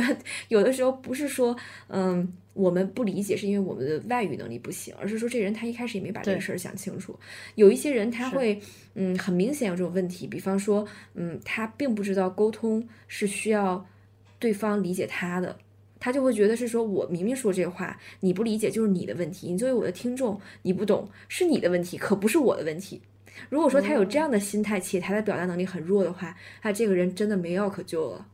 [0.48, 1.56] 有的时候不是说，
[1.88, 2.32] 嗯。
[2.52, 7.18] 我们不理解是因为我们的外语能力不行，而是说这人他一开始也没把这个事儿想清楚。
[7.54, 8.60] 有一些人他会，
[8.94, 13.86] 嗯，很明显有这种问题，比方说，嗯，他并不知道沟通是需要
[14.40, 15.56] 对方理解他的，
[16.00, 23.02] 他就会觉得是说我明明说这话，你不理解就是你的问题，你作为我的听众你不懂是你的问题，可不是我的问题。
[23.48, 28.26] 如果说他有这样的心态，且他的表达能力很弱的话，他这个人真的没药可救了，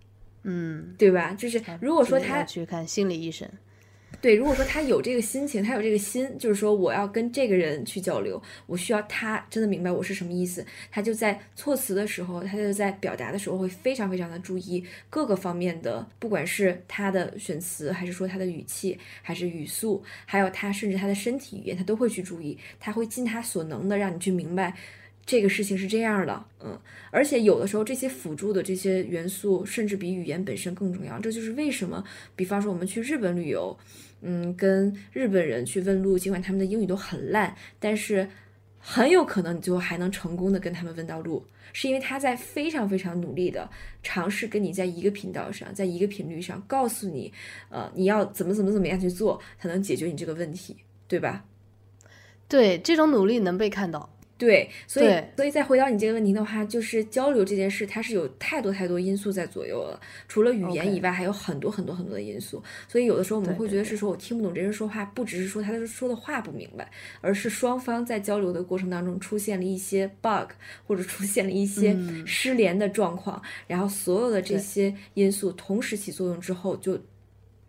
[0.45, 1.35] 嗯，对吧？
[1.35, 3.47] 就是如果说他去看心理医生。
[4.21, 24.75] 对，如果说他有这个心情，他有这个心，就是说我要跟这个人去交流，我需要他真的明白我是什么意思，他就在措辞的时候，他就在表达的时候会非常非常的注意各个方面的，不管是他的选词，还是说他的语气，还是语速，还有他甚至他的身体语言，他都会去注意，他会尽他所能的让你去明白。
[25.25, 26.79] 这个事情是这样的，嗯，
[27.11, 31.19] 而且有的时候这些辅助的这些元素，甚至比语言本身更重要。
[31.19, 32.05] 这就是为什么，
[32.37, 33.77] 比方说我们去日本旅游，
[34.21, 38.29] 嗯，跟日本人去问路，尽管他们的英语都很烂，但是
[38.79, 43.69] 很有可能你最后还能成功的跟他们问到路，是因为他在非常非常努力的
[44.03, 47.33] 尝试跟你在一个频道上，在一个频率上，告诉你，
[47.69, 51.45] 呃，你要怎么怎么怎么样去做，才能解决你这个问题，对吧？
[52.49, 54.16] 对，这种努力能被看到。
[54.39, 59.99] 对，所以所以再回到你这个问题的话，就是交流这件事，它是有太多太多因素在左右了。
[60.29, 62.63] 除了语言以外，还有很多很多很多的因素。
[62.87, 66.91] 所以有的时候我们会觉得是说我听不懂这人说话，不只是说他说的话不明白，
[67.23, 70.51] 而是双方在交流的过程当中出现了一些 bug，
[70.87, 77.01] 或者出现了一些失联的状况，然后所有的这些因素同时起作用之后就。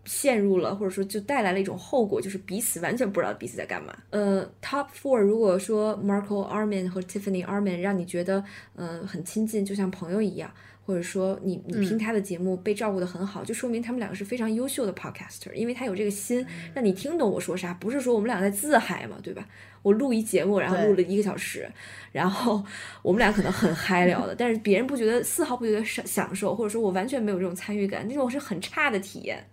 [0.08, 3.96] 陷入了，或者说就带来了一种后果，就是彼此完全不知道彼此在干嘛。
[4.10, 8.44] 呃，Top Four，如果说 Marco Arman 和 Tiffany Arman 让你觉得
[8.76, 10.50] 嗯很亲近，就像朋友一样，
[10.86, 16.44] 或者说你你听他的节目被照顾的很好，就说明他们两个是非常优秀的 Podcaster，因为他有这个心
[16.74, 19.46] 让你听懂我说啥，不是说我们俩在自嗨嘛，对吧？
[19.84, 21.70] 我录一节目，然后录了一个小时，
[22.12, 22.64] 然后
[23.02, 29.46] 我们俩可能很嗨聊的，但是别人不觉得丝毫不觉得享享受，或者说我完全没有这种参与感，那种是很差的体验。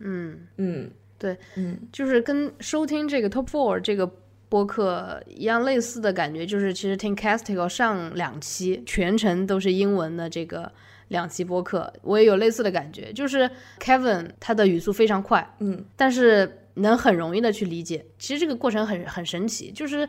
[0.00, 0.38] 嗯。
[0.56, 4.10] 嗯，对，嗯，就是跟收听这个 Top Four 这个
[4.48, 10.72] 播客一样类似的感觉，就是其实听 Castigo 上两期全程都是英文的这个
[11.08, 13.48] 两期播客，我也有类似的感觉，就是
[13.78, 20.08] Kevin 他的语速非常快，嗯，但是能很容易的去理解，其实这个过程很很神奇，就是。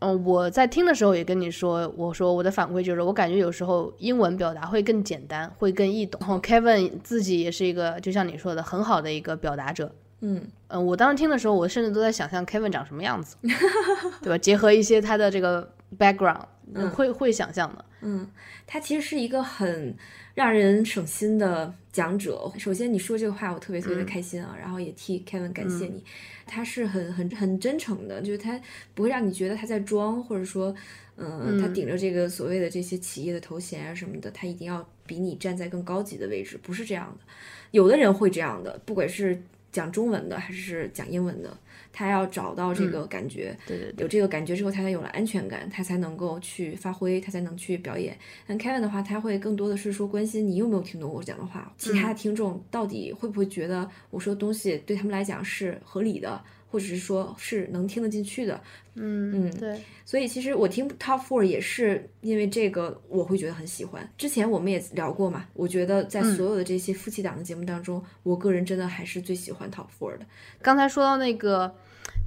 [0.00, 6.20] 嗯，我在听的时候也跟你说，我说我的反馈就是，我感觉有时候英文表达会更简单，会更易懂。
[6.20, 9.90] 然 后 Kevin 自己也是一个，就像你说的，很好的一个表达者。
[10.20, 13.36] 嗯嗯，我当时听的时候，我甚至都在想象 Kevin 长什么样子，
[14.22, 14.36] 对吧？
[14.38, 15.66] 结合一些他的这个
[15.98, 16.44] background，
[16.90, 17.84] 会会想象的。
[18.02, 18.28] 嗯，
[18.66, 19.96] 他其实是一个很
[20.36, 22.52] 让人省心的讲者。
[22.58, 26.04] 首先你说这个话，我特别特别的开心啊，然后也替 Kevin 感谢你。
[26.44, 28.60] 他是很很很真诚的，就是他
[28.94, 30.74] 不会让你觉得他在装，或者说，
[31.16, 37.24] 嗯，他顶着这个所谓的这些企业的头衔啊什么的，他一定要比你站在更高级的位置，不是这样的。
[37.70, 41.56] 有的人会这样的，不管是讲中文的还是讲英文的。
[41.96, 48.14] 他要找到这个感觉，对对，有这个感觉之后，他才有了安全感，他才能够去发挥，他才能去表演。
[48.46, 56.38] 但 Kevin 的话，他会更多的是说关心你有没有听懂我讲的话，其他的听众到底会不会觉得我说的东西对他们来讲是合理的。
[56.68, 58.60] 或者是说，是能听得进去的，
[58.96, 59.80] 嗯嗯，对。
[60.04, 64.06] 所以其实我听 Top Four 也是因为这个，我会觉得很喜欢。
[64.18, 70.26] 之前我们也聊过嘛，我觉得在所有的这些夫妻档的节目当中，我个人真的还是最喜欢 Top Four 的。
[70.60, 71.72] 刚才说到那个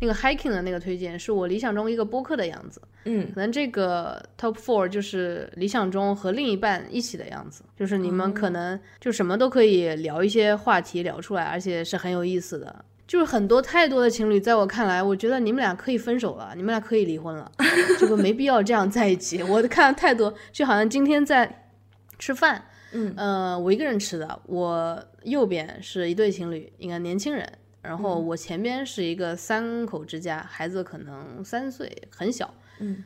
[0.01, 2.81] 那个 Hiking 的那个推荐，是我理想中一个播客的样子。
[3.05, 12.85] 嗯，可能这个 Top Four 就是理想中和另一半一起的样子，就是你们可能就什么都可以聊一些话题聊出来，而且是很有意思的。
[13.07, 17.51] 就是很多太多的情侣，在我看来，我觉得你们俩可以分手了，你们俩可以离婚了，
[17.99, 19.41] 这个没必要这样在一起。
[19.41, 21.71] 我看了太多，就好像今天在
[22.19, 33.03] 吃饭，嗯，呃，我一个人吃的，我右边是一对情侣，应该年轻人，然后我前边是一个三口之家，孩子可能三岁，很小，嗯，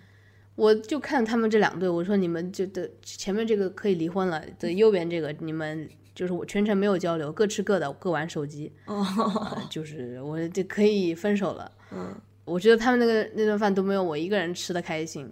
[0.55, 5.89] 我就看他们这两对，我说你们就的前面这个可以离婚了，的右边这个你们。
[6.15, 8.71] 就是我全程没有交流，各吃各的，各玩手机。
[8.85, 9.03] 哦，
[9.67, 11.71] 就是我就可以分手了。
[11.91, 12.13] 嗯，
[12.45, 15.27] 我觉得他们那个那顿饭都没有我一个人吃的开心，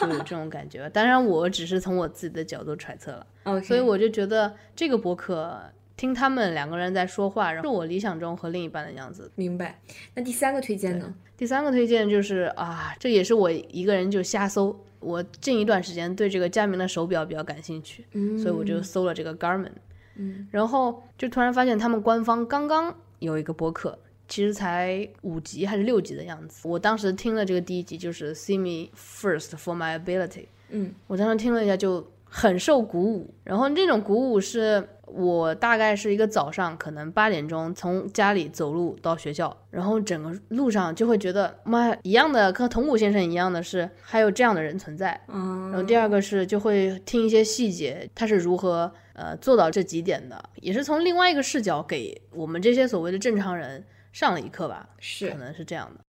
[0.00, 0.88] 就有这种感觉。
[0.90, 3.26] 当然，我只是从我自己的角度揣测了。
[3.60, 5.60] 所以我就觉得这个博客
[6.00, 9.30] 听他们两个人在说话，然后是我理想中和另一半的样子。
[9.34, 9.78] 明白。
[10.14, 11.14] 那第三个推荐呢？
[11.36, 14.74] 第三个推荐就是啊，这也是我一个人就瞎搜。
[14.98, 18.06] 我近一段时间对这个佳明的手表比较感兴趣，
[18.38, 19.72] 所以我就搜了这个 Garmin。
[20.14, 26.66] 嗯，然后就突然发现他们官方刚刚有一个播客，其实才五集还是六集的样子。
[26.66, 30.46] 我当时听了这个第一集，就是 See me first for my ability。
[30.70, 33.34] 嗯，我当时听了一下就很受鼓舞。
[33.44, 45.20] 然后这种鼓舞是我大概是一个早上，可能八点钟从家里走路到学校，然后整个路上就会觉得妈一样的，跟铜鼓先生一样的是还有这样的人存在。
[45.28, 56.00] 嗯，然后第二个是就会听一些细节，他是如何呃做到这几点的，也是从另外一个视角给我们这些所谓的正常人上了一课吧，是可能是这样的。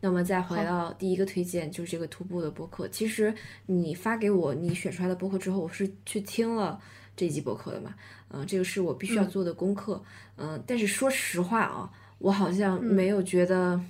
[0.00, 2.86] 那么再回到第一个推荐，就是这个徒步的播客。
[2.88, 3.34] 其实
[3.66, 6.80] 你发给我你选出来的播客之后，我是去听了
[7.16, 7.94] 这集播客的嘛，
[8.28, 10.02] 嗯、这个是我必须要做的功课，
[10.36, 13.80] 嗯、但是说实话啊，我好像没有觉得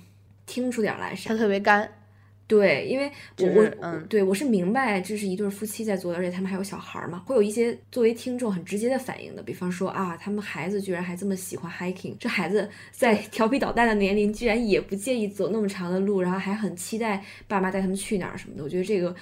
[0.45, 1.29] 听出点儿来啥。
[1.29, 1.37] 它。
[1.37, 1.98] 特别干，
[2.49, 19.15] 对，因为我就是我嗯对我是明白这是一对夫妻在做的，而且他们还有小孩儿嘛，会有一些作为听众很直接的反应的，比方说啊，他们孩子居然还这么喜欢 hiking，这孩子 在调皮捣蛋的年龄居然也不介意走那么长的路，然后还很期待爸妈带他们去哪儿什么的，我觉得这个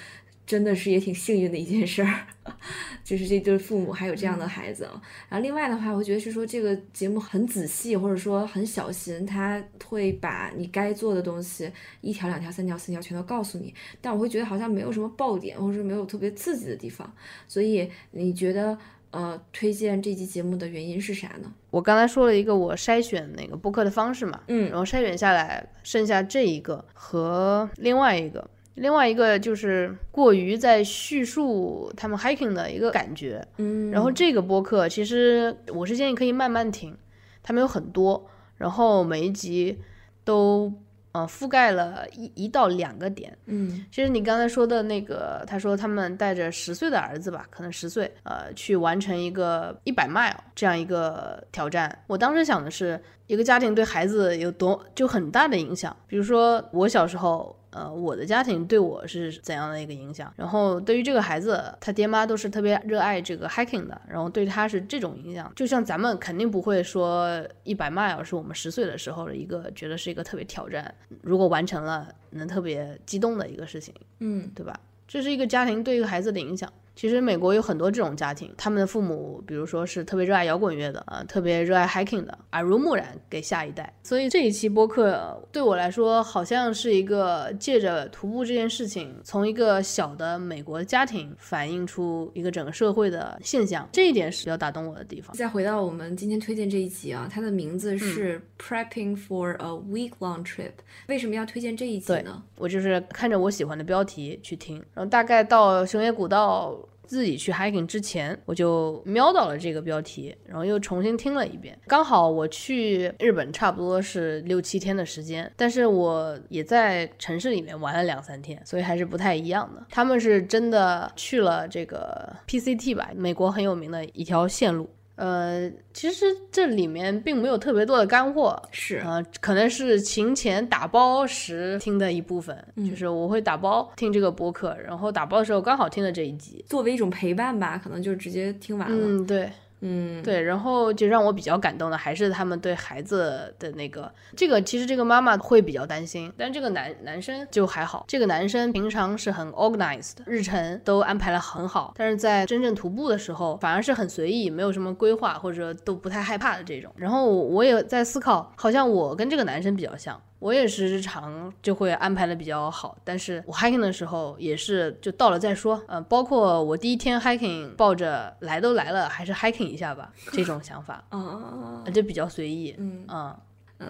[0.48, 2.26] 真的是也挺幸运的一件事儿，
[3.04, 5.02] 就是这对父母还有这样的孩子啊。
[5.28, 11.70] 然后另外的话，我觉得是说这个节目很仔细，或者说很小心，他会把你该做的东西
[12.00, 13.74] 一条、两条、三条、四条全都告诉你。
[14.00, 17.14] 但我会觉得好像没有什么爆点，或者说没有特别刺激的地方。
[17.45, 18.78] 所以你觉得
[19.12, 21.54] 呃，推荐这期节目的原因是啥呢？
[21.72, 33.45] 我刚才说了一个我筛选那个播客的方式嘛，嗯然后筛选下来，剩下这一个和另外一个，另外一个就是过于在叙述他们 hiking 的一个感觉。
[33.57, 36.95] 嗯，然后这个播客其实我是建议可以慢慢听，
[37.41, 39.80] 他们有很多，然后每一集
[40.23, 40.71] 都
[41.11, 43.36] 呃覆盖了一一到两个点。
[43.47, 52.03] 嗯其实你刚才说的那个，他说他们带着十岁的儿子吧，可能十岁，呃，去完成一个一百 mile 这样一个挑战。
[52.05, 55.95] 我当时想的是，一个家庭对孩子有多就很大的影响。
[56.05, 60.34] 比如说我小时候，呃，我的家庭对我是怎样的一个影响？
[60.36, 65.51] 然后对于这个孩子，他爹妈都是特别热爱这个 hiking 的，然后对他是这种影响。
[65.55, 73.93] 就像咱们肯定不会说一百 mile 是我们十岁的时候的一个觉得是一个特别挑战，如果完成了能特别激动的一个事情。
[74.20, 74.80] 嗯对吧？
[75.07, 76.72] 这是一个家庭对一个孩子的影响。
[76.98, 83.93] 其实美国有很多这种家庭，他们的父母，比如说是特别热爱摇滚乐的啊、特别热爱 hiking 的，耳濡目染给下一代。
[84.02, 95.36] 所以这一期播客呃对我来说，好像是一个借着徒步这件事情，从一个小的美国家庭反映出一个整个社会的现象，这一点是比较打动我的地方。
[95.36, 100.72] 再回到我们今天推荐这一集啊，它的名嗯字是 Prepping for a Week Long Trip。
[101.06, 102.41] 为什么要推荐这一集对呢？
[102.56, 106.76] 我就是看着我喜欢的标题去听，然后大概到熊野古道
[107.08, 111.78] 自己去 hiking 之前，我就瞄到了这个标题，然后又重新听了一遍。
[111.88, 119.84] 刚好我去日本差不多是六七天的时间，但是我也在城市里面玩了两三天，所以还是不太一样的。
[119.89, 124.89] 他们是真的去了这个 PCT 吧，美国很有名的一条线路。
[125.18, 132.55] 呃，其实这里面并没有特别多的干货，是呃，可能是勤前打包时听的一部分，
[132.89, 136.63] 就是我会打包听这个播客，然后打包的时候刚好听了这一集。
[136.70, 139.07] 作为一种陪伴吧，可能就直接听完了。
[139.07, 139.49] 嗯，对
[139.82, 156.91] 嗯对，然后就让我比较感动的还是他们对孩子的那个，这个其实这个妈妈会比较担心，但这个男男生就还好，这个男生平常是很 organized，日程都安排了很好，但是在真正徒步的时候反而是很随意，没有什么规划或者都不太害怕的这种。
[156.95, 160.19] 然后我也在思考，好像我跟这个男生比较像。
[160.39, 173.35] 我也是日常就会安排的比较好，但是我 hiking 的时候也是就到了再说，嗯、包括我第一天 hiking 抱着来都来了，还是 hiking 一下吧这种想法， 啊，就比较随意，嗯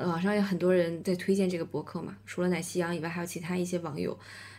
[0.05, 4.17] 网上有很多人在推荐这个博客嘛，除了奶昔羊以外，还有其他一些网友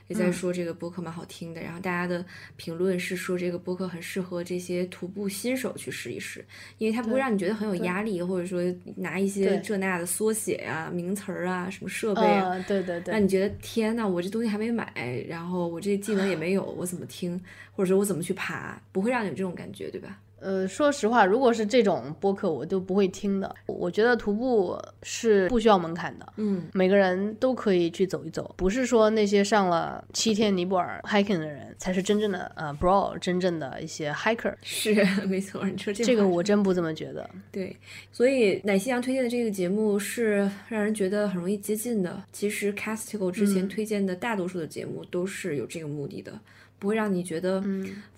[0.09, 1.61] 也在说这个播客蛮好听的。
[1.61, 2.25] 然后大家的
[2.57, 6.45] 评论是说这个播客很适合这些徒步新手去试一试，
[6.79, 8.61] 因为它不会让你觉得很有压力，或者说
[8.97, 14.93] 拿一些这那的缩写呀、名词儿啊、什么设备啊，对，对对让，你觉得天呐，我这东西还没买，
[15.29, 17.41] 然后我这技能也没有，我怎么听，
[17.73, 20.19] 或者说我怎么去爬，不会让你有这种感觉，对吧？
[20.41, 23.55] 呃，说实话，如果是这种播客，我都不会听的。
[23.67, 34.55] 我觉得徒步是不需要门槛的，嗯，每个人都可以去走一走，不是说那些上了七天尼泊尔 hiking 的人才是真正的呃 bro，真正的一些 hiker。
[34.63, 37.29] 是没错，你说这这个我真不这么觉得。
[37.51, 37.77] 对，
[38.13, 42.23] 所以奶昔羊推荐的这个节目是让人觉得很容易接近的。
[42.33, 46.39] 其实 Castigo 之前推荐的大多数的节目都是有这个目的的，
[46.79, 47.63] 不会让你觉得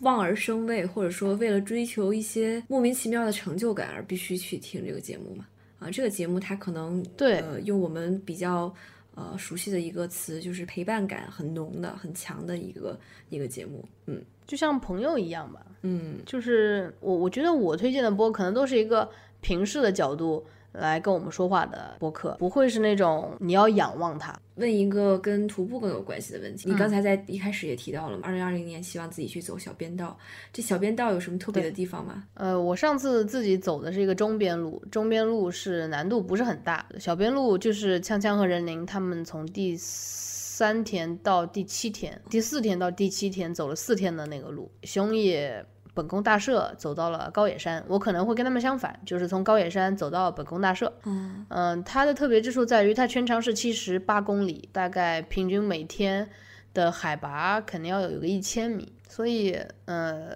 [0.01, 5.47] 望而生畏，或者说为了追求一些莫名其妙的成就感而必须去听这个节目嘛。
[5.79, 8.75] 啊，这个节目它可能对呃用我们比较。
[9.17, 12.99] 呃熟悉的一个词，就是陪伴感很浓的、很强的一个
[13.29, 13.85] 一个节目。
[14.07, 15.67] 嗯，就像朋友一样吧。
[15.83, 20.47] 嗯，就是我我觉得我推荐的播可能都是一个平视的角度。
[20.73, 24.39] 来跟我们说话的播客，不会是那种你要仰望他。
[24.57, 28.25] 问一个跟徒步更有关系的问题，你刚才在一开始也提到了嘛？
[28.25, 30.17] 二零二零年希望自己去走小边道，
[30.53, 32.25] 这小边道有什么特别的地方吗？
[32.35, 45.65] 呃，我上次自己走的是一个中边路，中边路是难度不是很大，小边路就是锵锵和任宁他们从第三天到第七天，第四天到第七天走了四天的那个路，熊野。
[46.01, 50.91] 本宫大社走到了高野山，我可能会跟他们相反，就是从高野山走到本宫大社。
[51.05, 51.45] 嗯。
[51.51, 56.27] 嗯，它的特别之处在于它全长是七十八公里，大概平均每天
[56.73, 60.31] 的海拔肯定要有一个一千米，所以呃，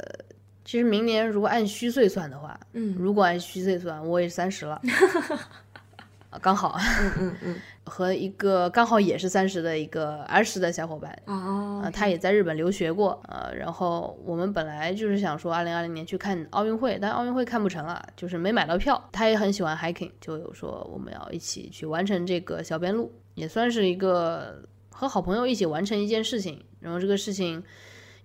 [0.66, 4.78] 其实明年如果按虚岁算的话，嗯，如果按虚岁算，我也三十了。
[6.42, 19.02] 刚好，嗯嗯嗯，和一个刚好也是三十的一个儿时的小伙伴，哦，他也在日本留学过，呃，然后我们本来就是想说二零二零年去看奥运会，但奥运会看不成啊，就是没买到票。
[19.12, 26.64] 他也很喜欢 hiking，就有说我们要一起去完成这个小边路，也算是一个和好朋友一起完成一件事情。
[26.80, 27.62] 然后这个事情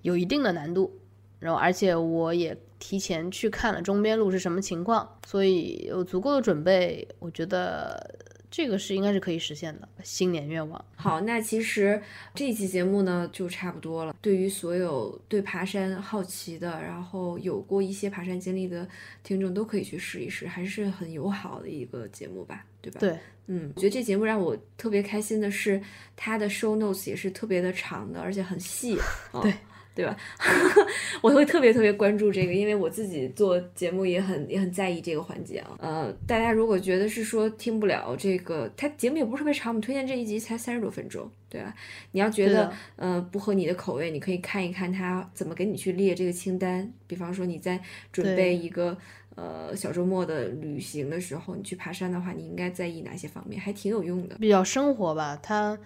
[0.01, 0.91] 有一定的难度，
[1.39, 2.57] 然后而且我也。
[2.81, 8.09] 提前去看了中边路是什么情况，所以有足够的准备，我觉得
[8.51, 10.83] 这个是应该是可以实现的新年愿望。
[10.95, 12.01] 好，那其实
[12.33, 14.15] 这一期节目呢就差不多了。
[14.21, 18.87] 对于所有对爬山好奇的，然后有过一些爬山经历的
[19.23, 22.99] 听众，都可以去试一试，还是很友好的一个节目吧，对吧？
[22.99, 25.81] 对，嗯，我觉得这节目让我特别开心的是，
[26.15, 28.97] 它的 show notes 也是特别的长的，而且很细。
[29.41, 29.53] 对。
[29.99, 30.15] 对吧？
[31.21, 35.75] 我会特别特别关注这个，因为我自己做节目也很也很在意这个环节啊。
[35.79, 41.75] 呃，大家如果觉得是说听不了这个，它节目也不是特别长，我们推荐这一集才三十多分钟，对吧？
[42.11, 46.89] 你要觉得呃不合你的口味，你可以看一看他怎么给你去列这个清单。
[47.05, 47.77] 比方说你在
[48.13, 48.97] 准备一个
[49.35, 53.59] 呃小周末的旅行的时候，你去爬山的话，你应该在意哪些方面？
[53.59, 55.37] 还挺有用的，比较生活吧。
[55.43, 55.77] 它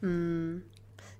[0.00, 0.62] 嗯。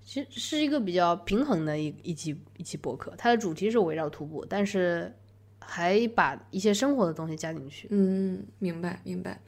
[0.02, 5.14] 其实是一个比较平衡的一一期一期博客，它的主题是围绕徒步，但是
[5.58, 7.86] 还把一些生活的东西加进去。
[7.90, 9.40] 嗯，明白明白。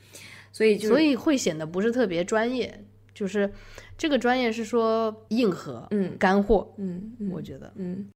[0.52, 2.84] 所以所以会显得不是特别专业，
[3.14, 3.50] 就是
[3.96, 8.08] 这个专业是说硬核，嗯，干货，嗯，我觉得，嗯。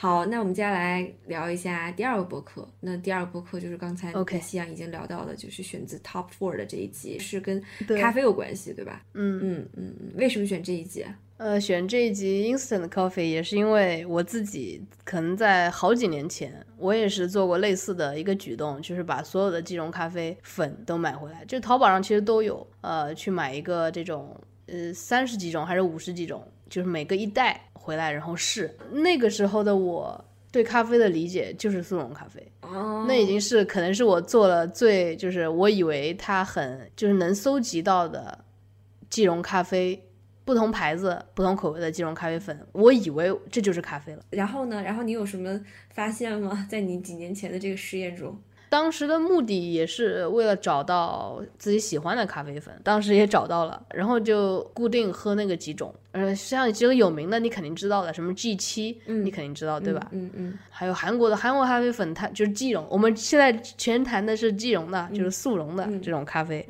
[0.00, 2.64] 好，那我们接下来聊一下第二个播客。
[2.78, 7.60] 那第二个播客就是刚才跟夕阳已经聊到的，就是选自 Top Four 的这一集，是跟
[8.00, 9.02] 咖啡有关系，对吧？
[9.14, 10.12] 嗯嗯嗯嗯。
[10.14, 11.04] 为什么选这一集？
[11.36, 27.60] 呃，选这一集 Instant Coffee 也是因为我自己可能在好几年前，我也是做过类似的一个举动，就是把所有的即溶咖啡粉都买回来，就淘宝上其实都有，呃，去买一个这种，呃，三十几种还是五十几种，就是每个一袋。
[27.88, 30.22] 回来然后试，那个时候的我
[30.52, 32.46] 对咖啡的理解就是速溶咖啡，
[33.06, 38.44] 那已经是可能是我做了最就是我以为它很就是能搜集到的
[39.08, 39.98] 即溶咖啡，
[40.44, 44.22] 不同牌子不同口味的即溶咖啡粉，我以为这就是咖啡了。
[44.28, 44.82] 然后呢？
[44.82, 45.58] 然后你有什么
[45.94, 46.66] 发现吗？
[46.68, 48.38] 在你几年前的这个实验中？
[48.68, 55.94] 当时的目的也是为了找到自己喜欢的咖啡粉，当时也找到了，然后就固定喝那个几种。
[56.12, 60.08] 呃，像几个有名的，你肯定知道的，什么 G 七，你肯定知道对吧？
[60.10, 60.58] 嗯嗯。
[60.70, 62.84] 还有韩国的韩国咖啡粉，它就是即溶。
[62.90, 66.66] 我们现在全谈的是即溶的，就是速溶的这种咖啡。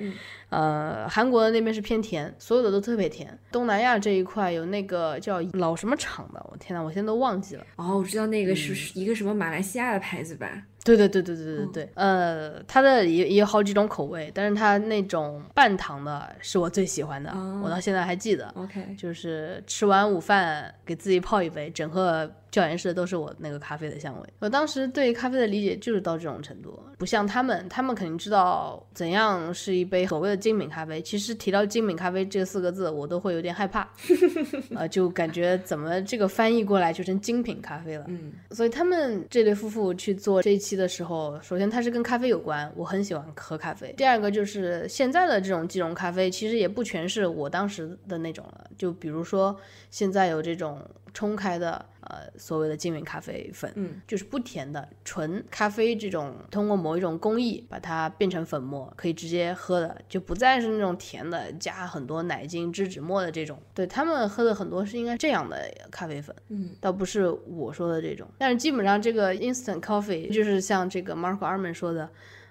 [0.51, 3.39] 呃，韩国的那边是偏甜，所有的都特别甜。
[3.53, 7.65] 东南亚这一块有那个叫老什么厂的，我天呐，我现在都忘记了。
[7.77, 10.63] 哦，我知道那个是一个什么马来西亚的牌子吧？
[10.97, 17.31] 对对对对对对对，呃，它的也也有好几种口味，但是它那种半糖的是我最喜欢的，
[17.63, 18.49] 我到现在还记得。
[18.57, 22.33] OK，就是吃完午饭给自己泡一杯，整个。
[22.51, 24.29] 教研室都是我那个咖啡的香味。
[24.39, 31.01] 我当时对咖啡的理解就是到这种程度，不像他们，他们肯定知道怎样是一杯所谓的精品咖啡。
[31.03, 33.89] 其实提到精品咖啡这四个字，我都会有点害怕，
[34.75, 38.05] 呃，就感觉怎么这个翻译过来就成精品咖啡了。
[38.09, 43.93] 嗯，所以他们这对夫妇去做这一期的时候，首先它是跟咖啡有关，我很喜欢喝咖啡。
[43.97, 49.55] 第二个就是现在的这种即溶咖啡，其实也不全是我当时的那种了，就比如说
[49.91, 50.81] 现在有这种。
[51.19, 63.61] 冲开的呃所谓的精品咖啡粉，嗯，就是不甜的纯咖啡这种，通过某一种工艺把它变成粉末，可以直接喝的，就不再是那种甜的加很多奶精、脂脂末的这种。
[63.75, 68.29] 对他们喝的很多是应该这样的咖啡粉，嗯，倒不是我说的这种。
[68.39, 72.09] 但是基本上这个 instant coffee 就是像这个 Mark Arman 说的，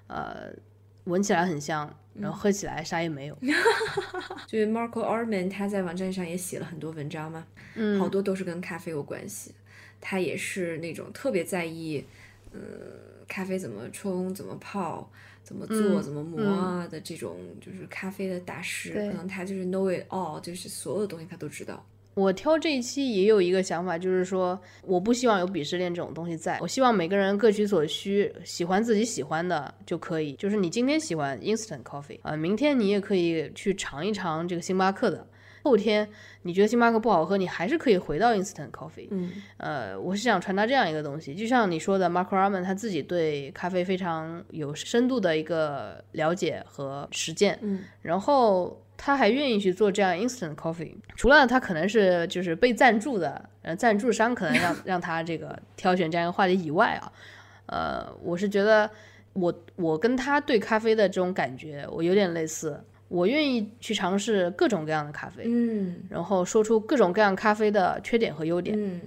[0.07, 0.51] 呃。
[1.07, 3.37] 闻起来很香，然后喝起来啥也没有。
[4.45, 7.45] 就是 Marco Arman 他在网站上也写了很多文章嘛，
[7.75, 9.53] 嗯，好多都是跟咖啡有关系。
[9.99, 12.05] 他也是那种特别在意，
[12.51, 12.61] 嗯，
[13.27, 15.09] 咖啡怎么冲、怎么泡、
[15.43, 18.93] 怎么做、怎么磨啊的这种，就是咖啡的大师。
[18.93, 21.83] 可能他就是 know it all，就是所有的东西他都知道。
[22.17, 30.33] 我挑这一期也有一个想法，就是说我不希望有鄙视链这种东西在，我希望每个人各取所需，喜欢自己喜欢的就可以。
[30.33, 35.27] 就是你今天喜欢 instant coffee 啊，明天你也可以去尝一尝这个星巴克的，
[35.61, 36.09] 后天
[36.41, 39.07] 你觉得星巴克不好喝，你还是可以回到 instant coffee。
[39.11, 48.81] 嗯，呃，我是想传达这样一个东西，就像你说的，Mark Raman 他自己对咖啡非常有深度的一个了解和实践，嗯，然后。
[48.97, 57.11] 他还愿意去做这样 instant coffee，除了他可能是就是被赞助的，呃，赞助商可能让 让他这个挑选这样一个话题以外啊，
[57.67, 58.89] 呃，我是觉得
[59.33, 68.99] 我我跟他对咖啡的这种感觉，我有点类似，我愿意去尝试各种各样的咖啡，嗯，然后说出各种各样咖啡的缺点和优点，嗯。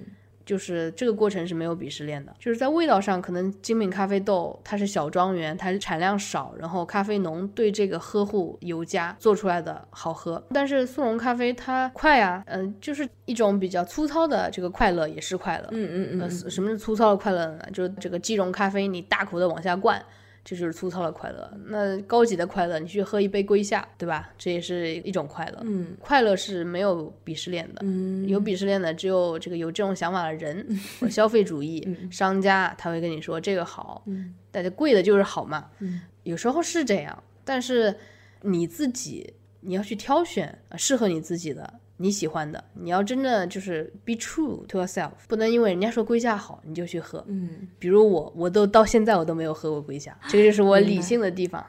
[0.51, 10.43] 就是这个过程是没有鄙视链的，就是在味道上，可能精品咖啡豆它是小庄园，它是产量少，然后咖啡农对这个呵护尤加，做出来的好喝。
[10.53, 16.29] 但是速溶咖啡它快啊，嗯，就是一种比较粗糙的这个快乐也是快乐，嗯嗯嗯。
[16.29, 17.63] 什么是粗糙的快乐呢？
[17.71, 20.03] 就是这个即溶咖啡你大口的往下灌。
[20.43, 21.51] 这就是粗糙的快乐。
[21.65, 24.31] 那高级的快乐，你去喝一杯龟下，对吧？
[24.37, 25.59] 这也是一种快乐。
[25.63, 27.81] 嗯，快乐是没有鄙视链的。
[27.83, 30.67] 嗯，有鄙视链的只有这个有这种想法的人，
[31.09, 34.03] 消费主义 商家，他会跟你说这个好，
[34.51, 35.69] 但是贵的就是好嘛。
[35.79, 37.95] 嗯，有时候是这样，但是
[38.41, 41.80] 你自己你要去挑选适合你自己的。
[42.01, 47.23] 你喜欢的，你要真的就是 be true to yourself，不能因为人家说龟夏好你就去喝。
[47.27, 51.65] 嗯，比如我，我都到现在我都没有喝过龟夏，这个就是我理性的地方。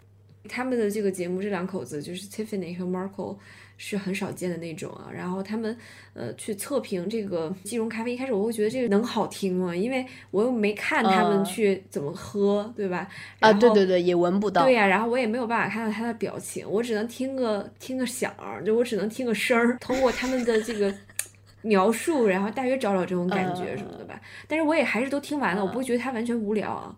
[0.49, 3.37] 他们的这个节目，这两口子就是 Tiffany 和 Marco。
[3.85, 5.77] 是很少见的那种啊，然后他们
[6.15, 9.75] 呃去测评这个即溶咖啡，一开始我会觉得这个能好听吗？
[9.75, 13.09] 因为我又没看他们去怎么喝，对吧？
[13.41, 14.63] 啊，对对对，也闻不到。
[14.63, 20.95] 对呀，然后我也没有办法看到他的表情，我只能听个听个响儿，就我只能听个声儿，通过他们的这个
[21.63, 24.21] 描述，然后大约找找这种感觉什么的吧。
[24.47, 26.97] 但是我也还是都听完了，我不会觉得它完全无聊啊。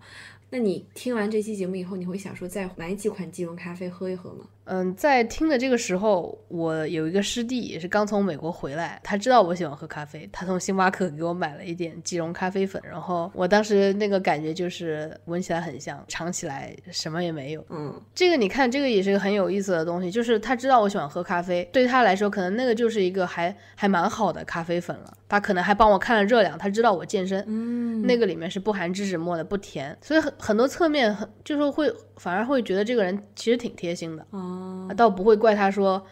[0.51, 4.45] 那你听完这期节目以后，你会想说再买几款即溶咖啡喝一喝吗？
[4.67, 17.65] 嗯，在听的这个时候，我有一个师弟也是刚从美国回来，他知道我喜欢喝咖啡，他从星巴克给我买了一点即溶咖啡粉，然后我当时那个感觉就是闻起来很香，尝起来什么也没有。
[17.69, 25.13] 嗯，这个你看，这个也是个很有意思的东西，就是他知道我喜欢喝咖啡，对他来说，可能那个就是一个还还蛮好的咖啡粉了。
[25.27, 34.25] 他可能还帮我看了热量，他知道我健身，嗯，那个里面是不含脂脂末的，不甜，所以很很多侧面很就是会反而会觉得这个人其实挺贴心的。
[34.31, 34.54] 哦，
[34.97, 36.05] 倒不会怪他说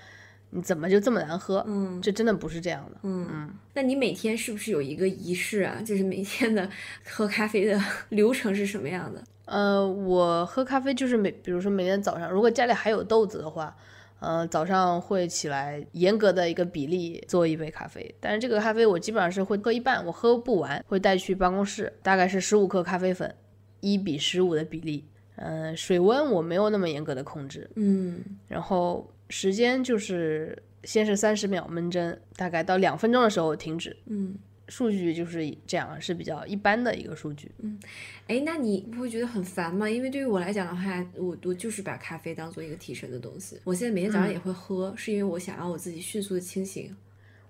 [0.50, 3.50] 你怎么就这么难喝，嗯，这真的不是这样的，嗯嗯。
[3.74, 5.80] 那你每天是不是有一个仪式啊？
[5.84, 6.68] 就是每天的
[7.10, 7.80] 喝咖啡的
[8.10, 9.22] 流程是什么样的？
[9.46, 13.74] 呃，我喝咖啡就是每，比如说每天早上，如果家里还有豆子的话，
[14.20, 23.34] 呃，早上会起来严格的一个比例做一杯咖啡，但是这个咖啡我基本上是会喝一半，我喝不完会带去办公室，大概是十五克咖啡粉，
[23.80, 25.06] 一比十五的比例。
[25.36, 34.36] 嗯，水温我没有那么严格的控制，嗯，然后时间就是先是三十秒闷蒸，大概到两分钟的时候停止，嗯，
[34.68, 37.80] 数据就是这样，是比较一般的一个数据，嗯，
[38.28, 39.88] 哎，那你不会觉得很烦吗？
[39.88, 46.94] 因为对于我来讲的话，我我就是把咖啡当做一个提神的东西，我现在每天早上也会喝，是因为我想让我自己迅速的清醒。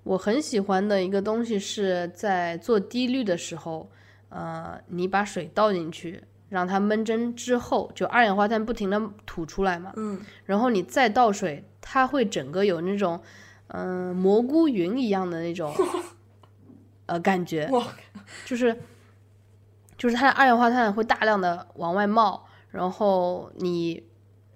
[0.05, 3.89] 我很喜欢的一个东西是在做低滤的时候，
[4.31, 6.21] 呃，你把水倒进去。
[6.53, 13.19] 让它闷蒸之后，就二氧化碳不停的吐出来嘛，嗯，然后你再倒水，它会整个有那种，
[13.69, 15.73] 嗯，蘑菇云一样的那种，
[17.07, 17.71] 呃，感觉，
[18.45, 18.79] 就是，
[19.97, 24.05] 就是它的二氧化碳会大量的往外冒，然后你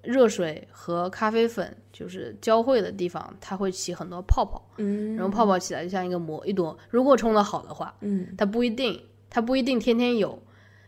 [0.02, 5.30] 热水和咖啡粉就是交汇的地方，它会起很多泡泡，嗯，然后。
[5.30, 10.38] 泡泡起来就像一个膜一朵，如果冲的好的话，嗯，它不一定，它不一定天天有。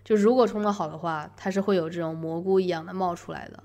[0.09, 3.63] 就如果冲的好的话，它是会有这种蘑菇一样的冒出来的。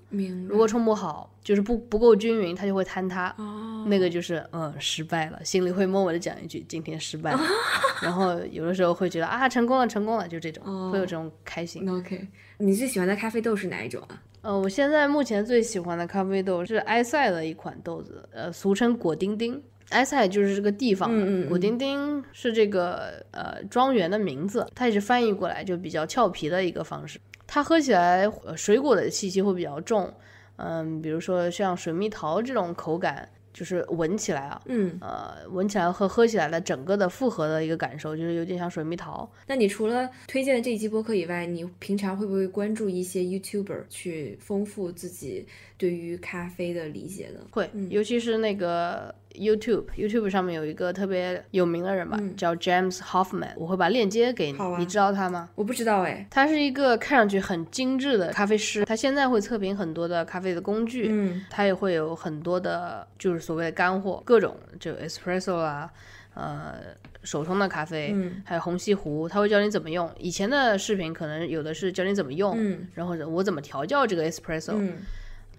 [0.49, 3.33] 如果冲不好，就是不不够均匀，它就会坍塌。
[3.37, 7.39] 哦，那个就是嗯失败了，心里会默默的讲一句今天失败了。
[8.03, 11.89] 然后有的时候会觉得啊成功了成功了，就这种会有这种开心。
[11.89, 12.27] OK，
[12.57, 14.21] 你最喜欢的咖啡豆是哪一种啊？
[14.41, 19.63] 呃，我现在目前最喜欢的咖啡豆是埃塞的一款豆子，呃，俗称果丁丁。
[19.89, 21.11] 埃塞就是这个地方，
[21.47, 27.19] 古丁丁是这个呃庄园的名字，它也是翻译过来就比较俏皮的一个方式。
[27.45, 30.11] 它喝起来水果的气息会比较重，
[30.55, 33.29] 嗯，比如说像水蜜桃这种口感。
[33.53, 39.31] 就是闻起来啊，嗯，呃，闻起来和喝起来的整个的复合的一个感受，就是有点像水蜜桃。
[39.45, 45.45] 那你除了推荐的这一期播客以外，你平常会不会关注一些 YouTuber 去丰富自己
[45.77, 47.41] 对于咖啡的理解呢？
[47.51, 49.13] 会，尤其是那个。
[49.33, 54.57] YouTube，YouTube 上面有一个特别有名的人吧，叫 James Hoffman，我会把链接给你。
[54.77, 55.49] 你知道他吗？
[55.55, 56.25] 我不知道哎。
[56.29, 65.89] 他是一个看上去很精致的咖啡师，他现在会测评很多的咖啡的工具，嗯，他也会有很多的，就是所谓的干货，各种就 Espresso 啊，
[66.35, 66.75] 呃，
[67.23, 70.09] 手冲的咖啡，嗯，还有虹吸壶，他会教你怎么用。
[70.17, 74.97] 以前的视频可能有的是教你怎么用，嗯，然后我怎么调教这个 Espresso，嗯。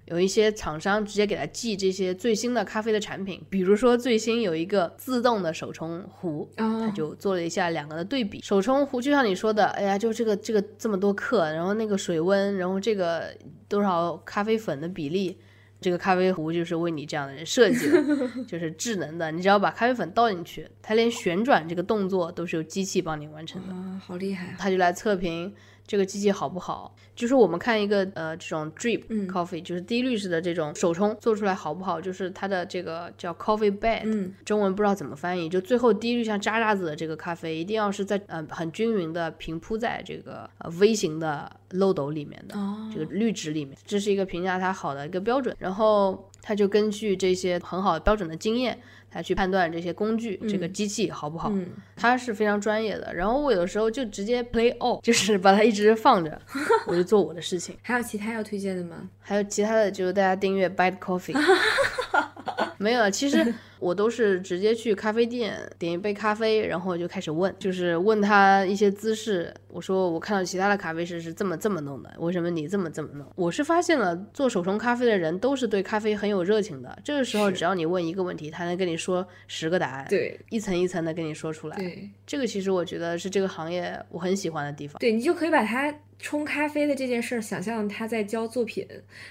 [0.07, 8.41] 有一些厂商直接给他寄这些最新的咖啡的产品，比如说最新有一个自动的手冲壶，他就做了一下两个的对比。
[8.43, 13.35] 手冲壶就像你说的，哎呀，就这个这个这么多克，然后那个水温，然后这个
[13.69, 15.39] 多少咖啡粉的比例，
[15.81, 18.03] 这个咖啡壶就是为你这样的人设计的，
[18.47, 24.55] 就是智能的，你只要把咖啡粉倒进去，它连旋转这个动作都是由机器帮你完成的，啊，好厉害！
[24.59, 25.55] 他就来测评。
[25.87, 26.95] 这个机器好不好？
[27.15, 32.01] 就是我们看一个呃这种 drip coffee，就是低滤式的这种手冲做出来好不好？
[32.01, 42.57] 就是它的这个叫 coffee bed，中文不知道怎么翻译，就最后滴滤像渣渣子的这个咖啡，一定要是在呃很均匀的平铺在这个呃微型的漏斗里面的
[42.93, 45.55] 这个滤纸里面，这是一个评价它好的一个标准。
[45.59, 48.79] 然后它就根据这些很好的标准的经验。
[49.15, 51.51] 来去判断这些工具，这个机器好不好？
[51.97, 53.15] 它是非常专业的。
[53.15, 56.39] 然后我有的时候就直接 play all，就是把它一直放着，
[56.87, 57.77] 我就做我的事情。
[57.83, 59.09] 还有其他要推荐的吗？
[59.21, 61.35] 还有其他的，就是大家订阅 Bad Coffee。
[62.77, 69.53] 没有，其实我都是直接去咖啡店点一杯咖啡，然后就开始问，就是问他一些姿势。
[69.69, 73.27] 我说我看到其他的咖啡师是这么这么弄的，为什么你这么这么弄？
[73.35, 76.97] 我是发现了做手冲咖啡的人都是对咖啡很有热情的。
[77.03, 81.77] 这个时候只要你问一个问题，他能跟你说十个答案，对，一层一层的跟你说出来。
[81.77, 84.99] 对，这个其实我觉得是这个行业我很喜欢的地方。
[85.01, 85.93] 对你就可以把它。
[86.19, 88.87] 冲咖啡的这件事儿，想象他在交作品，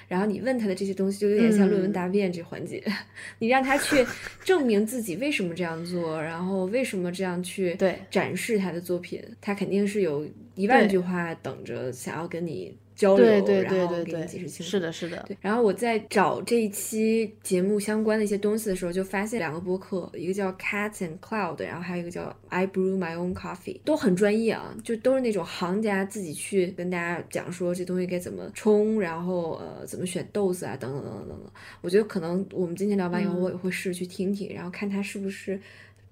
[0.08, 2.84] 然后你问他的这些东西，就有点像论文答辩这环节。
[3.40, 4.06] 你让他去
[4.44, 7.78] 证明自己为什么这样做，然后为什么这样去
[8.10, 12.76] 展示他的作品，他肯定是有一万句话等着想要跟你。
[12.96, 14.72] 交流，然后给你解释清楚。
[14.72, 15.24] 是的，是的。
[15.28, 31.52] 对，然后我在找这一期节目相关的一些东西的时候，就发现两个播客，一个叫 Cat and Cloud，然后还有一个叫 I Brew My Own Coffee，都很专业啊，就都是那种行家自己去跟大家讲说这东西该怎么冲，然后呃怎么选豆子啊，等等等等等等。
[31.82, 35.60] 我觉得可能我们今天聊完以后，我也会试着去听听，然后看它是不是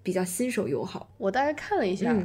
[0.04, 1.10] 比较新手友好。
[1.18, 2.16] 我大概看了一下。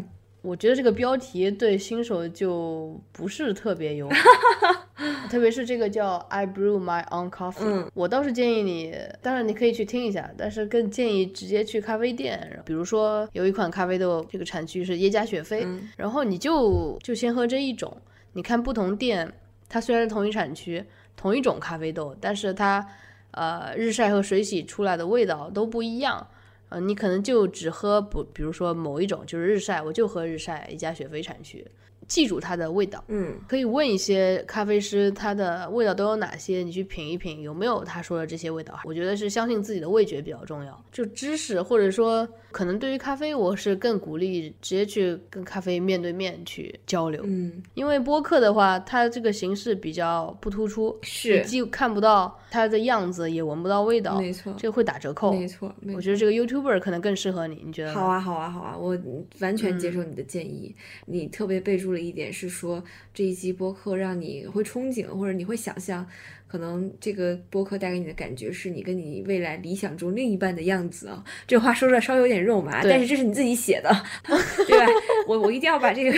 [0.46, 4.86] 我觉得这个标题对新手就不是特别友好，
[5.28, 7.88] 特别是这个叫 I brew my own coffee。
[7.94, 12.62] 我倒是建议你，当然你可以去听一下，但是更建议直接去咖啡店。
[12.64, 15.66] 比如说有一款咖啡豆，这个产区是耶加雪菲，
[15.96, 17.96] 然后你就就先喝这一种。
[18.34, 19.32] 你看不同店，
[19.68, 20.84] 它虽然是同一产区、
[21.16, 22.86] 同一种咖啡豆，但是它
[23.32, 26.24] 呃日晒和水洗出来的味道都不一样。
[26.68, 31.66] 呃，你可能就只喝不，比如说某一种就是日晒，我就喝日晒一家雪菲产区。
[32.08, 36.58] 记住它的味道，嗯，可以问一些咖啡师，它的味道都有哪些？
[36.62, 38.78] 你去品一品，有没有他说的这些味道？
[38.84, 40.84] 我觉得是相信自己的味觉比较重要。
[40.92, 47.22] 就知识，或者说可能对于咖啡，我是更鼓励直接去跟咖啡面对面去交流。
[47.24, 55.32] 嗯，因为播客的话，它这个形式比较不突出，是既看不到它的样子，也闻不到味道，没错，这个会打折扣。
[55.32, 57.92] 没错，我觉得这个 YouTuber 可能更适合你，你觉得？
[57.94, 58.96] 好啊，好啊，好啊，我
[59.40, 60.74] 完全接受你的建议。
[61.06, 62.84] 你特别备注了一点是说。
[63.14, 66.06] 这一期播客让你会憧憬，或者你会想象。
[66.46, 73.90] 可能这个播客带给你的感觉是你跟你未来理想中另一半的样子啊，这话说出来稍微有点肉麻，但是这是你自己写的，
[74.66, 74.86] 对吧？
[75.26, 76.16] 我我一定要把这个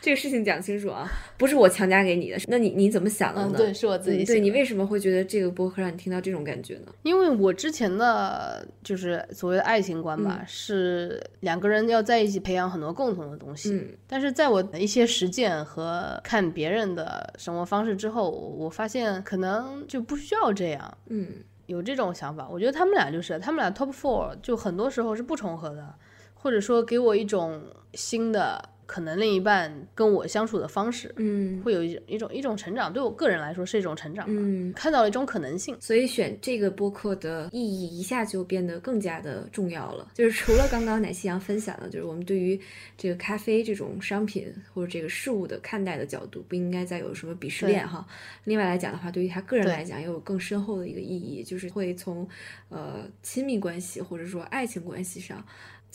[0.00, 3.54] 这个事情讲清楚啊，不是我强加给你的，那你你怎么想的呢？
[3.56, 4.24] 对，是我自己。
[4.24, 6.92] 对你为什么会觉得这个播客让你听到这种感觉呢？
[7.02, 13.72] 因为我之前的就是所谓的爱情观吧，是两个人要在一起培养很多共同的东西。
[13.72, 19.65] 嗯，但是在我的一些实践和看别人的生活方式之后，我发现可能。
[19.88, 22.48] 就不需要这样，嗯，有这种想法。
[22.48, 25.94] 我觉得他们俩就是，他们俩 top four 就很多时候是不重合的，
[26.34, 27.62] 或者说给我一种
[27.94, 40.12] 新的可能另一半跟我相处的方式，嗯，会有一一种一种成长，对我个人来说是一种成长，嗯，看到了一种可能性，所以选这个播客的意义一下就变得更加的重要了。
[40.14, 42.58] 就是除了刚刚奶昔阳分享的，就是我们对于
[42.96, 48.06] 这个咖啡这种商品或者这个事物的看待的角度，不应该再有什么鄙视链哈。
[48.44, 52.28] 另外来讲的话，对于他个人来讲，也有更深厚的一个意义，就是会从
[52.68, 55.44] 呃亲密关系或者说爱情关系上。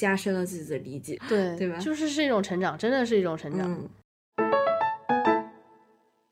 [0.01, 1.77] 加深了自己的理解，对对吧？
[1.77, 3.87] 就是是一种成长，真的是一种成长。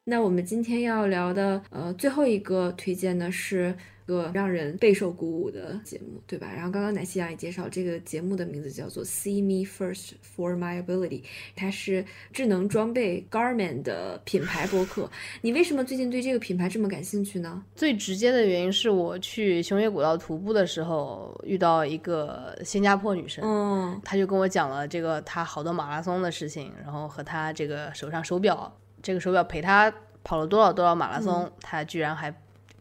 [0.10, 3.76] 那我们今天要聊的，呃，最后一个推荐呢是。
[4.10, 6.52] 个让人备受鼓舞的节目，对吧？
[6.52, 11.22] 然后刚刚奶昔阳也介绍，这个节目的名字叫做 See Me First for My Ability，
[11.56, 12.04] 它是
[12.34, 15.08] 智能装备 Garmin 的品牌播客。
[15.42, 17.64] 你为什么最近对这个品牌这么感兴趣呢？
[17.76, 29.94] 最直接的原因是我去熊野古道徒步的时候遇到一个新加坡女生，嗯，她就跟我讲了这个她好多马拉松的事情，然后和她这个手上手表，这个手表陪他
[30.24, 32.34] 跑了多少多少马拉松，他居然还。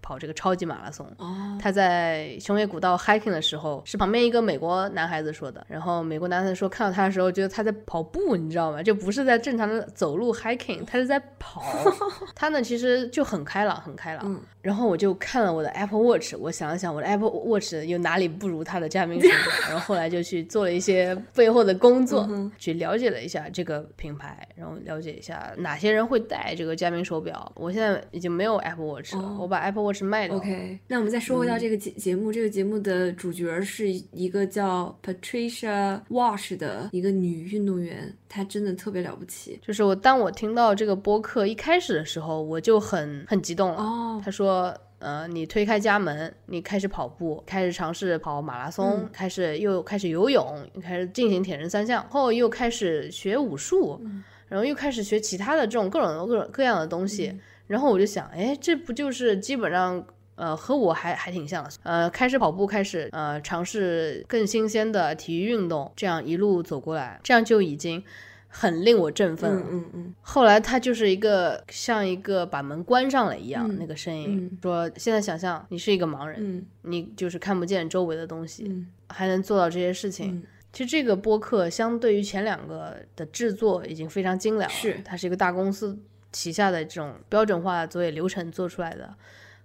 [0.08, 1.06] 跑这个超级马拉松，
[1.60, 5.62] 他在熊野古道 hiking 的时候，是旁边一个美国男孩子说的。
[5.68, 8.82] 然后美国男孩子说，看到他的时候，觉得他在跑步，你知道吗？
[8.82, 11.62] 就不是在正常的走路 hiking，他是在跑。
[12.34, 14.40] 他呢，其实就很开朗，很开朗。
[14.62, 19.38] 然后我就看了我的 Apple Watch，我想了想，我的 Apple Watch 有哪里不如他的佳明手表？
[19.68, 22.26] 然后后来就去做了一些背后的工作，
[22.58, 27.50] 去了解了一下这个品牌，然后了解一下哪些人会戴这个佳明手表。
[27.54, 30.34] 我现在已经没有 Apple Watch 了，我把 Apple Watch 卖的。
[30.34, 39.58] OK，那我们再说回到这个节节目，这个节目的主角是一个叫 Patricia Walsh 的一个女运动员，她真的特别了不起。
[39.62, 43.76] 就是我当我听到这个播客一开始的时候，我就很很激动了。
[43.76, 44.74] 哦，他说。
[45.00, 54.00] 呃，你推开家门，你开始跑步，开始尝试跑马拉松，开始又开始游泳，开始进行铁人三项，后又开始学武术，
[54.48, 57.32] 然后又开始学其他的这种各种各种各样的东西。
[57.68, 60.04] 然后我就想，哎，这不就是基本上
[60.34, 61.70] 呃和我还还挺像的。
[61.84, 68.02] 呃，开始跑步，开始呃尝试更新鲜的体育运动，这样一路走过来，这样就已经。
[68.50, 69.58] 很令我振奋。
[69.58, 70.14] 嗯嗯嗯。
[70.22, 80.42] 后来他就是一个像一个把门关上了一样，那个声音说：“现在想象你是一个盲人，你就是看不见周围的东西，还能做到这些事情。”
[80.72, 84.74] 其实这个播客相对于前两个的制作已经非常精良了。
[84.74, 85.98] 是，它是一个大公司
[86.32, 89.14] 旗下的这种标准化作业流程做出来的。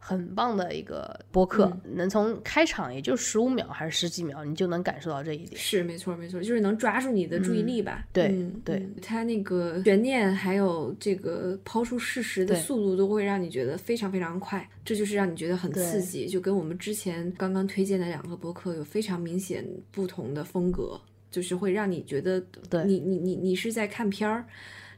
[0.05, 5.55] 很棒的一个播客，能从开场也就十五秒还是十几秒，你就能感受到这一点。
[5.55, 8.05] 是，没错，没错，就是能抓住你的注意力吧。
[8.11, 8.35] 对，
[8.65, 20.99] 对，它那个悬念还有这个抛出事实的速度，都会让你觉得非常非常快，这就是让你觉得很刺激，就跟我们之前刚刚推荐的两个播客有非常明显不同的风格，
[21.31, 22.43] 就是会让你觉得，
[22.85, 24.45] 你你你你是在看片儿，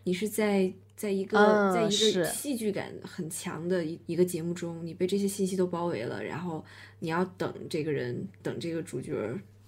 [0.04, 0.74] 你是在。
[0.96, 6.64] 在一个在一个戏剧感很强的一一个节目中，你被这些信息都包围了，然后
[7.00, 9.14] 你要等这个人，等这个主角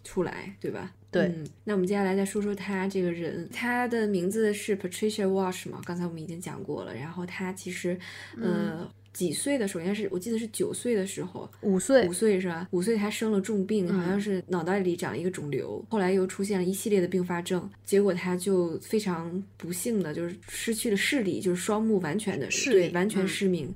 [0.04, 0.94] 出来，对吧？
[1.12, 1.32] 对。
[1.64, 5.82] 那我们接下来再说说他这个人，他的名字是 Patricia Walsh 嘛？
[5.86, 6.96] 刚才我们已经讲过了。
[6.96, 8.00] 然后他其实，
[8.42, 8.90] 呃。
[9.18, 12.68] 几岁的时候，应该是我记得是九岁的时候，五岁，五岁是吧？
[12.70, 23.74] 五岁他生了重病，好像是脑袋里长了一个肿瘤，后来又出现了一系列的并发症，结果他就非常不幸的，就是失去了视力，就是双目完全的视对，完全失明。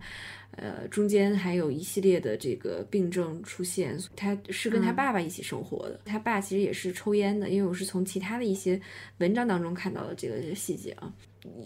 [0.57, 3.97] 呃，中间还有一系列的这个病症出现。
[4.15, 8.79] 他是跟他爸爸一起生活的，他爸其实也是抽烟的，因为我是从其他的一些
[9.17, 11.11] 文章当中看到的这个细节啊。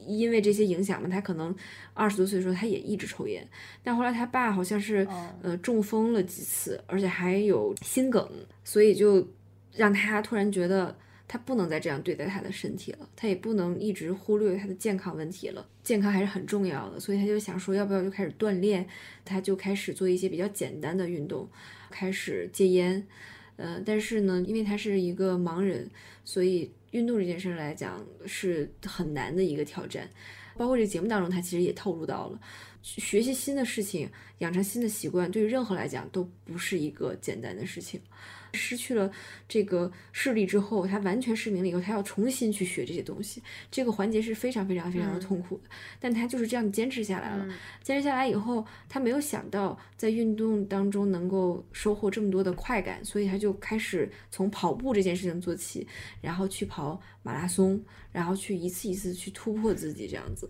[0.07, 1.53] 因为这些影响嘛，他可能
[1.93, 3.45] 二十多岁的时候他也一直抽烟，
[3.83, 5.05] 但后来他爸好像是
[5.41, 8.29] 呃中风了几次，而且还有心梗，
[8.63, 9.27] 所以就
[9.73, 10.95] 让他突然觉得
[11.27, 18.87] 他不能再这样对待他的身体了，他也不能一直忽略他的健康问题了，健康还是很重要的，所以他就想说要不要就开始锻炼，
[19.25, 21.49] 他就开始做一些比较简单的运动，
[21.89, 23.05] 开始戒烟，
[23.57, 25.89] 呃，但是呢，因为他是一个盲人，
[26.23, 26.71] 所以。
[26.91, 30.09] 运动这件事来讲是很难的一个挑战，
[30.57, 32.39] 包括这个节目当中，他其实也透露到了，
[32.81, 34.09] 学习新的事情，
[34.39, 37.99] 养成新的习惯，对于任何来讲都不是一个简单的事情。
[38.55, 39.11] 失去了
[39.47, 45.69] 这个视力之后，他完全失明了以后，他要重新去学这些东西，这个环节是非常非常非常的痛苦的。
[45.99, 47.47] 但他就是这样坚持下来了。
[47.83, 55.85] 坚持下来以后，他没有想到在运动当中能够收获这么多的快感，所以他就开始从跑步这件事情做起，
[56.21, 60.49] 然后去跑马拉松，然后去一次一次去突破自己这样子。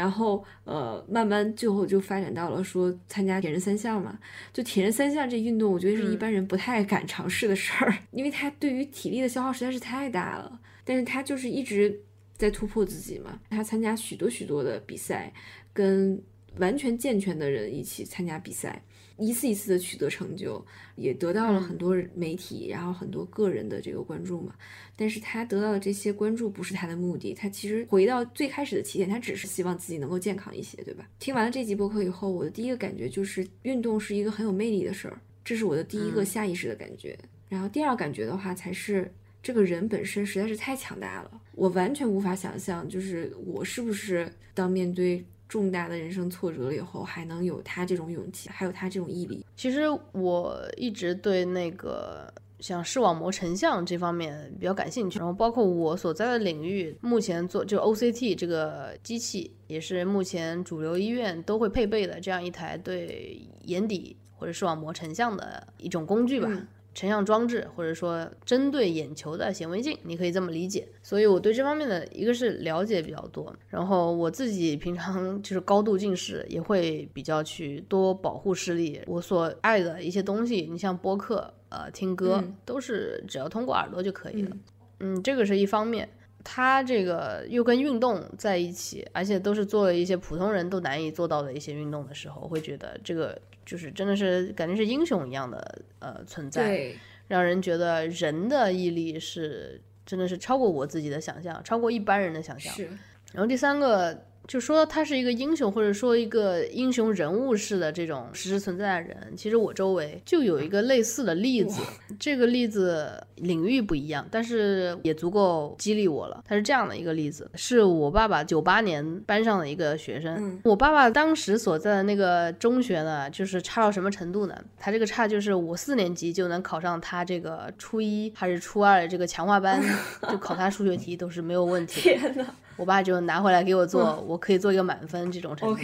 [0.00, 4.18] 然后，呃，慢慢最后就发展到了说参加铁人三项嘛。
[4.50, 10.58] 就铁人三项这运动，我觉得是一般人不太敢尝试的事儿， 因为他对于体力的消耗实在是太大了。
[10.84, 12.00] 但是他就是一直
[12.34, 13.38] 在突破自己嘛。
[13.50, 15.30] 他参加许多许多的比赛，
[15.74, 16.18] 跟
[16.56, 18.82] 完全健全的人一起参加比赛。
[19.20, 20.64] 一次一次的取得成就，
[20.96, 24.54] 也得到了很多媒体，然后很多个人的这个关注嘛。
[24.96, 31.08] 但是他得到的这些关注不是他的目的，他其实回到最开始的起点，他只是希望自己能够健康一些，对吧？
[31.18, 37.18] 听完了这集播客以后，我的第一个感觉就是运动是一个很有魅力的事儿，这是我的第一个下意识的感觉。
[37.48, 45.24] 然后第二感觉的话，才是这个人本身实在是太强大了，我完全无法想象，就是我是不是当面对。
[45.50, 49.44] 重大的人生挫折了以后，还能有他这种勇气，还有他这种毅力。
[49.56, 49.80] 其实
[50.12, 66.48] 我一直对那个像视网膜成像这方面比较感兴趣，然后包括我所在的领域，目前做就 OCT 这个机器，也是目前主流医院都会配备的这样一台对眼底或者视网膜成像的一种工具吧。
[66.94, 70.86] 成像装置，或者说针对眼球的显微镜，你可以这么理解。
[71.02, 79.00] 所以我对这方面的一个是了解比较多，然后我自己平常 就是高度近视，也会比较去多保护视力。
[79.06, 84.56] 我所爱的一些东西，你像播客、呃听歌，都是只要通过耳朵就可以了。
[85.00, 86.08] 嗯，这个是一方面。
[86.42, 93.38] 它这个又跟运动在一起，而且都是做了一些普通人都难以做到的一些运动的时候，会觉得这个
[93.70, 96.92] 就是真的是感觉是英雄一样的呃存在，
[97.28, 102.74] 让人觉得人的毅力是真的是超过我自己的想象，超过一般人的想象。
[102.74, 102.86] 是，
[103.32, 104.26] 然后第三个。
[104.50, 111.80] 就说他是一个英雄，或者说一个英雄人物式的这种实实存在的人，其实我周围就有一个类似的例子。
[112.18, 116.42] 这个例子领域不一样，但是也足够激励我了。
[116.44, 120.60] 他是这样的一个例子，是我爸爸九八年班上的一个学生。
[120.64, 124.64] 我爸爸当时所在的那个中学呢，就是差到什么程度呢？
[124.76, 129.80] 他这个差就是我四年级就能考上他这个初一还是初二的这个强化班，
[130.28, 132.00] 就考他数学题都是没有问题。
[132.00, 132.44] 天呐。
[132.80, 135.80] 我爸就拿回来给我做，我可以做一个满分这种程度。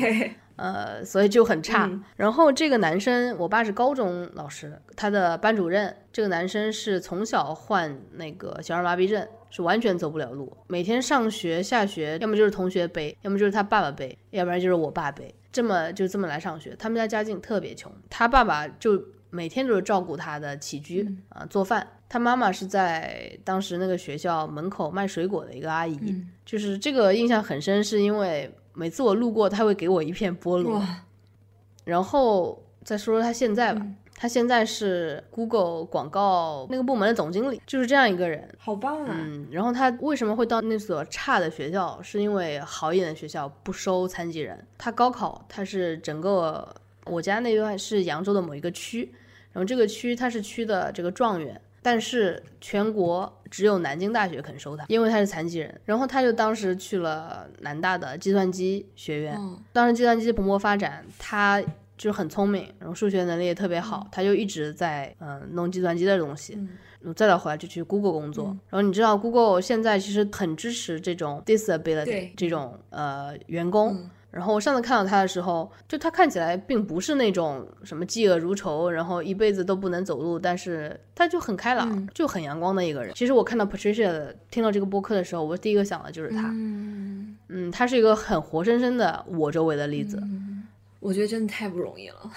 [0.56, 1.90] 呃，所以就很差。
[2.16, 5.94] 然后这个男生，我爸是高中老师，他的班主任。
[6.10, 10.56] 这个男生是从小患那个小儿麻痹症，是完全走不了路。
[10.68, 15.34] 每天上学下学，要么就是同学背，要么就是他爸爸背，要不然就是我爸背。
[15.52, 16.74] 这么就这么来上学。
[16.78, 18.98] 他们家家境特别穷，他爸爸就
[19.28, 21.86] 每天都是照顾他的起居啊，做饭。
[22.08, 25.98] 他妈妈是在当时那个学校门口卖水果的一个阿姨，
[26.44, 30.80] 就是这个印象很深，是因为每次我路过，他会给我一片菠萝。
[31.84, 39.08] 然后再说说他现在吧，他现在是 Google 广告那个部门的总经理，就是这样一个人，好棒啊！
[39.10, 42.00] 嗯，然后他为什么会到那所差的学校？
[42.02, 44.64] 是因为好一点的学校不收残疾人。
[44.78, 46.72] 他高考，他是整个
[47.04, 49.12] 我家那边是扬州的某一个区，
[49.52, 51.60] 然后这个区他是区的这个状元。
[51.86, 55.80] 但是全国只有南京大学肯收他，因为他是残疾人。
[55.84, 59.38] 然后他就当时去了南大的计算机学院。
[59.72, 61.62] 当时计算机蓬勃发展，他
[61.96, 66.58] 就很聪明，然后数学能力也特别好，他就一直在嗯弄计算机的东西。
[67.14, 68.46] 再到后来就去 Google 工作。
[68.68, 74.10] 然后你知道 Google 现在其实很支持这种 disability 这种呃员工。
[74.36, 83.14] 然后我上次看到他的时候，就他看起来并不是那种什么嫉恶如仇，然后一辈子都不能走路，但是他就很开朗，就很阳光的一个人。
[83.14, 86.50] 其实我看到 Patricia 听到这个播客的时候，我第一个想的就是他。
[86.50, 90.22] 嗯，嗯，他是一个很活生生的我周围的例子。
[91.00, 92.30] 我觉得真的太不容易了。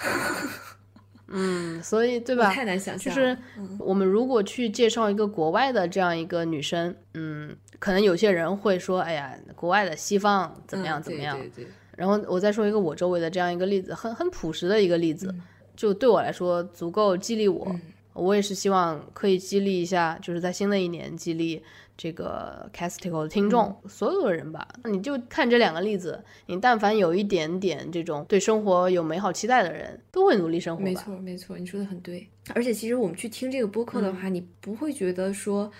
[1.28, 2.50] 嗯，所以对吧？
[2.50, 3.14] 太难想象。
[3.14, 3.36] 就是
[3.78, 11.38] 我们如果去介绍一个国外的这样一个女生，嗯，可能有些人会说，哎呀，国外的西方怎么样怎么样？
[11.38, 11.66] 对对。
[12.00, 15.34] 然后我再说一个我周围的这样一个例子，很很朴实的一个例子，
[15.76, 17.76] 就对我来说足够激励我。
[18.14, 21.62] 我也是希望可以激励一下，就是在新的一年激励
[21.98, 24.66] 这个 Castico 的听众，所有的人吧。
[24.84, 30.82] 你就看这两个例子，你但凡有一点点这种对生活有美好期待的人，都会努力生活。
[30.82, 32.26] 没错，没错，你说的很对。
[32.54, 35.70] 而且其实我们去听这个播客的话，你不会觉得说。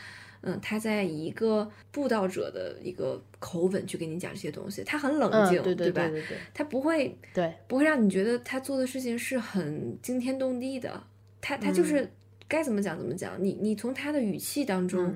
[0.43, 6.03] 嗯，他在以一个布道者的一个口吻去给你讲这些东西，他很冷静，对对吧？
[6.09, 11.03] 对对对，他不会，对，不会让你觉得他做的事情是很惊天动地的。
[11.43, 12.11] 他他就是
[12.49, 15.15] 该怎么讲怎么讲，你你从他的语气当中，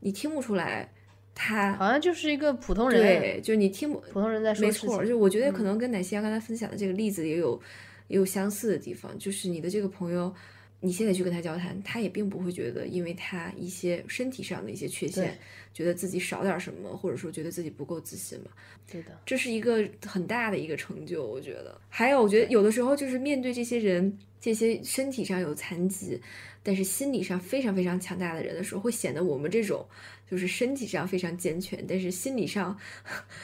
[0.00, 0.92] 你听不出来，
[1.34, 7.60] 他好像就是一个普通人，对，就是你听不普通人在说，没错，就我觉得可能跟奶昔亚刚才分享的这个例子也有
[8.06, 10.32] 也有相似的地方，就是你的这个朋友。
[10.82, 15.38] 你现在去跟他交谈，他也并不会觉得因为他一些身体上的一些缺陷，
[15.74, 18.46] 觉得自己少点什么，或者说觉得自己不够自信嘛。
[18.90, 21.78] 对的，这是一个很大的一个成就，我觉得。
[21.90, 26.18] 还有，我觉得有的时候就是面对这些人，这些身体上有残疾，
[26.62, 29.86] 但是心理上非常非常强大的人的时候，会显得我们这种
[30.30, 32.74] 就是身体上非常健全，但是心理上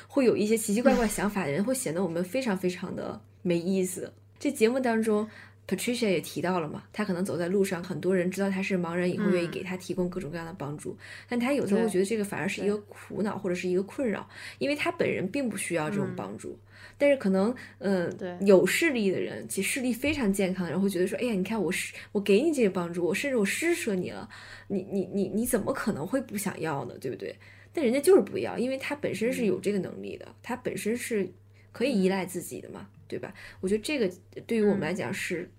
[0.08, 4.10] 会有一些奇奇怪怪想法的人，会显得我们非常非常的没意思。
[4.38, 5.28] 这节目当中。
[5.66, 10.96] Patricia 也提到了嘛，他可能走在路上，很多人知道他是盲人以后，愿意给他提供各种各样的帮助。
[11.28, 14.28] 但他有时候会觉得这个反而是一个苦恼或者是一个困扰，
[14.58, 16.58] 因为他本人并不需要这种帮助。
[16.98, 18.10] 但是可能，嗯，
[18.46, 24.28] 有视力的人，其实视力非常健康的人会觉得说，哎呀，你看我是我给你这些帮助，我甚至我施舍你了，
[24.68, 26.94] 你你你你怎么可能会不想要呢？
[27.00, 27.34] 对不对？
[27.72, 31.28] 但人家就是不要，因为他本身是有这个能力的，他本身是
[31.76, 33.34] 可以依赖自己的嘛，对吧？
[33.60, 34.10] 我觉得这个
[34.46, 35.50] 对于我们来讲是。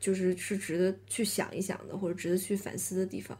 [0.00, 3.36] 就是是值得去想一想的，或者值得去反思的地方。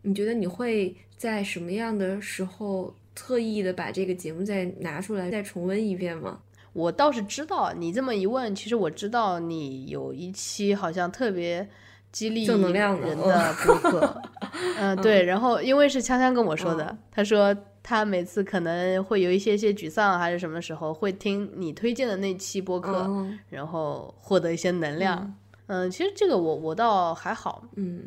[0.00, 6.40] 你觉得你会在什么样的时候特意的把这个节目再拿出来再重温一遍吗？
[6.72, 11.68] 我倒是知道，你这么一问，其实我知道你有一期好像特别
[12.10, 14.22] 激励正能量人的播客。
[14.80, 15.22] 嗯，对。
[15.22, 17.54] 然后因为是锵锵跟我说的，他说
[17.88, 25.34] 他每次可能会有一些些沮丧还是什么时候，会听你推荐的那期播客，然后获得一些能量。
[25.68, 28.02] 嗯，其实这个我我倒还好，嗯，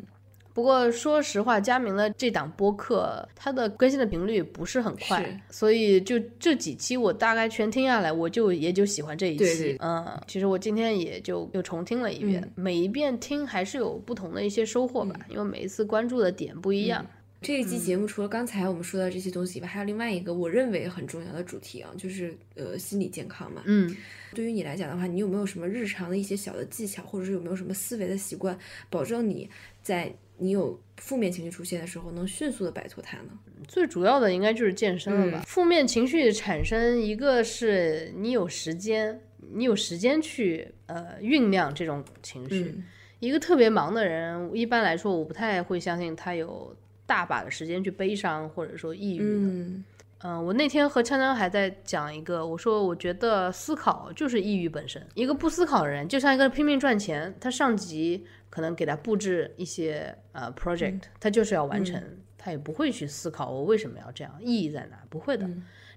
[0.54, 17.04] 不过说实话，佳明的这档播客它的更新的频率不是很快，所以就这几期我大概全听下来，我就也就喜欢这一期，嗯，其实我今天也就又重听了一遍，每一遍听还是有不同的一些收获吧，因为每一次关注的点不一样。
[17.42, 23.62] 这一期节目除了刚才我们说到这些东西以外，还有另外一个我认为很重要的主题啊，就是呃心理健康嘛。
[23.64, 23.94] 嗯，
[24.32, 28.56] 对于你来讲的话，你有没有什么日常的一些小的技巧，或者是有没有什么思维的习惯，
[28.88, 29.50] 保证你
[29.82, 33.36] 在你有负面情绪出现的时候，能迅速的摆脱它呢？
[33.66, 35.42] 最主要的应该就是健身了吧。
[35.44, 39.20] 负面情绪产生，一个是你有时间，
[39.52, 42.72] 你有时间去呃酝酿这种情绪。
[43.18, 46.76] 一个特别忙的人，一般来说我不太会相信他有。
[47.06, 49.84] 大把的时间去悲伤或者说抑郁的，
[50.24, 55.04] 嗯，我那天和锵锵还在讲一个，我说我觉得思考就是抑郁本身。
[55.14, 62.00] 一个不思考的人，就像一个拼命赚钱，他上级可能给他布置一些呃 project，他就是要完成，
[62.38, 64.98] 他也不会去思考我为什么要这样，意义在哪？
[65.10, 65.48] 不会的。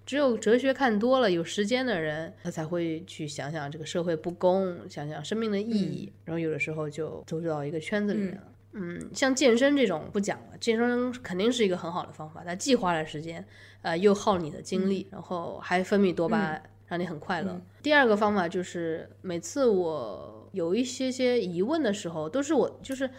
[0.07, 8.44] 只有哲学看多了，有时间的人，他才会去想想这个社会不公，想想生命的意义，然后有的时候就走到一个圈子里面了。
[8.77, 13.43] 嗯，像健身这种不讲了，健身肯定是一个很好的方法，它既花了时间，
[13.81, 17.61] 呃，又耗你的精力，然后还分泌多巴胺，让你很快乐。
[17.81, 23.10] 第二个方法就是，每次我有一些些疑问的时候，都是我就是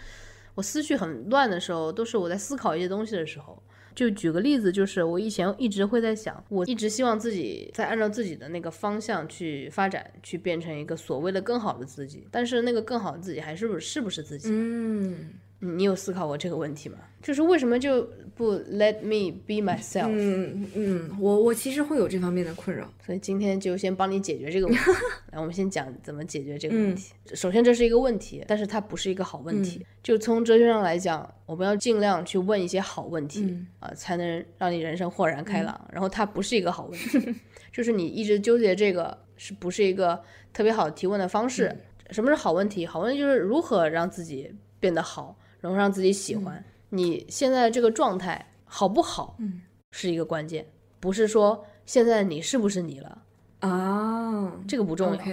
[0.55, 3.62] 我思绪很乱的时候，都是我在思考一些东西的时候。
[3.95, 14.51] 就举个例子，就是我以前一直会在想，我一直希望自己在按照自己的那个方向去发展，去变成一个所谓的更好的自己，但是那个更好的自己还是不是不是自己？
[14.53, 15.31] 嗯。
[15.59, 16.99] 你有思考过这个问题吗？
[17.23, 20.07] 就是为什么就不 let me be myself？
[20.09, 24.83] 嗯嗯，我我其实会有这方面的困扰，所以今天就先帮你解决这个问题。
[25.33, 27.15] 来，我们先讲怎么解决这个问题。
[27.35, 29.85] 首先，这是一个问题，但是它不是一个好问题。
[30.03, 35.89] 就从哲学上来讲，我们要尽量去问一些好问题啊，才能让你人生豁然开朗。
[35.91, 37.35] 然后它不是一个好问题，
[37.73, 40.23] 就是你一直纠结这个是不是一个
[40.53, 41.74] 特别好的提问的方式？
[42.11, 42.87] 什么是好问题？
[42.87, 45.37] 好问题就是如何让自己变得好。
[45.66, 49.34] 然后让自己喜欢你现在这个状态好不好？
[49.40, 49.60] 嗯，
[49.90, 50.64] 是一个关键，
[51.01, 53.22] 不是说现在你是不是你了
[53.59, 54.52] 啊？
[54.68, 55.24] 这个不重要。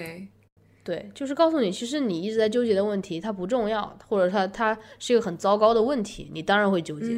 [0.84, 7.16] 对，就是告诉你，其实你一直在纠结的问题它不重要，或者它它是一个很糟糕的问题，你当然会纠结。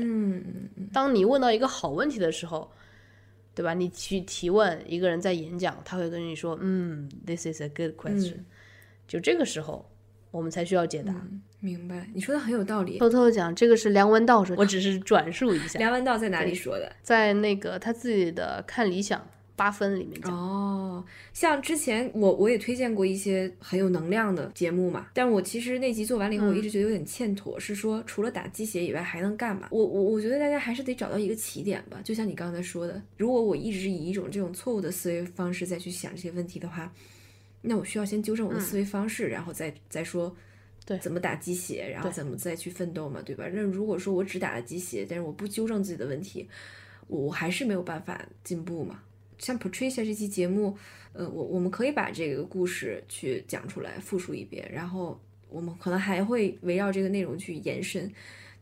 [0.92, 2.70] 当你问到一个好问题的时候，
[3.56, 3.74] 对吧？
[3.74, 8.40] 你去提问一个人在演讲，他会跟你说：“嗯，this is a good question。”
[9.08, 9.90] 就这个时候，
[10.36, 11.16] 我们才需要解答。
[11.62, 13.00] 明白，你说的很有道理。
[13.00, 15.80] 偷偷讲，这个是梁文道说，我只是转述一下。
[15.80, 16.92] 梁文道在哪里说的？
[17.02, 19.20] 在那个他自己的《看理想》
[19.56, 20.32] 八分里面讲。
[20.32, 21.04] 哦，
[21.34, 29.70] 像之前我我也推荐过一些很有能量的节目嘛，但我其实那集做完了以后，我一直觉得有点欠妥，是说除了打鸡血以外还能干嘛？
[29.72, 32.00] 我我我觉得大家还是得找到一个起点吧。
[32.04, 36.92] 就像你刚才说的，如果我一直以一种这种错误的思维方式再去想这些问题的话，
[37.66, 40.36] 那我需要先纠正我的思维方式，然后再再说。
[40.86, 43.46] 对，怎么打鸡血，然后怎么再去奋斗嘛，对吧？
[43.52, 46.48] 那如果说我只打了鸡血，但是我不纠正自己的问题，
[47.08, 49.02] 我还是没有办法进步嘛。
[49.40, 50.78] 像 Patricia 这期节目，
[51.14, 55.20] 呃，我我们可以把这个故事去讲出来，复述一遍，然后
[55.50, 58.12] 我们可能还会围绕这个内容去延伸。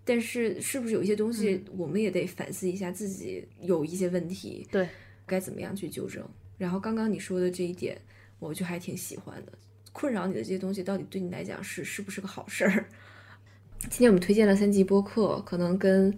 [0.06, 4.66] 但是，是不是有一些东西我们也得反思一下自己有一些问题？
[4.72, 4.88] 对，
[5.26, 6.26] 该怎么样去纠正？
[6.58, 7.98] 然后刚刚你说的这一点，
[8.44, 9.52] 我就还挺喜欢的。
[9.92, 12.86] 困扰你的这些东西，到底对你来讲是是不是个好事儿？
[13.90, 16.16] 今天我们推荐了三集播客，可能跟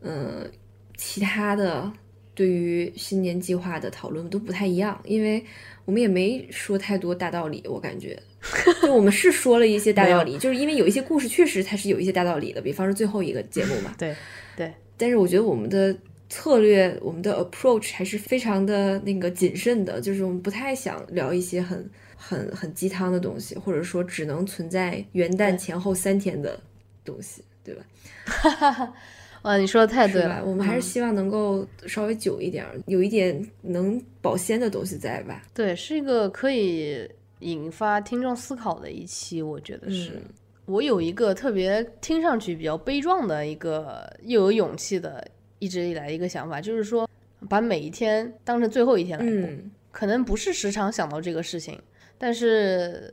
[0.00, 0.50] 嗯
[0.96, 1.92] 其他的
[2.34, 5.44] 对于新年计划的讨论都不太一样，因为
[5.84, 8.20] 我们也没说太多大道理，我感觉。
[8.82, 13.94] 就我们是说了一些大道理，就是因为有一些故事确实它是有一些大道理的，比方说最后一个节目嘛。
[13.96, 14.14] 对
[14.54, 14.70] 对。
[14.98, 15.96] 但是我觉得我们的
[16.28, 26.58] 策略，我们的 approach 还是非常的那个谨慎的，就是我们不太想聊一些很很很鸡汤的东西，或者说只能存在元旦前后三天的
[27.04, 27.82] 东西，对吧？
[28.24, 28.94] 哈哈哈。
[29.42, 30.42] 哇，你说的太对了。
[30.44, 35.42] 我们还是希望能够稍微久一点，有一点能保鲜的东西在吧？
[35.52, 37.08] 对，是一个可以。
[37.40, 40.18] 引发听众思考的一期，我觉得是
[40.64, 45.22] 我有一个特别听上去比较悲壮的一个又有勇气的
[45.64, 47.08] 一直以来一个想法，就是说
[47.48, 49.50] 把每一天当成最后一天来过。
[49.90, 51.80] 可能不是时常想到这个事情，
[52.18, 53.12] 但是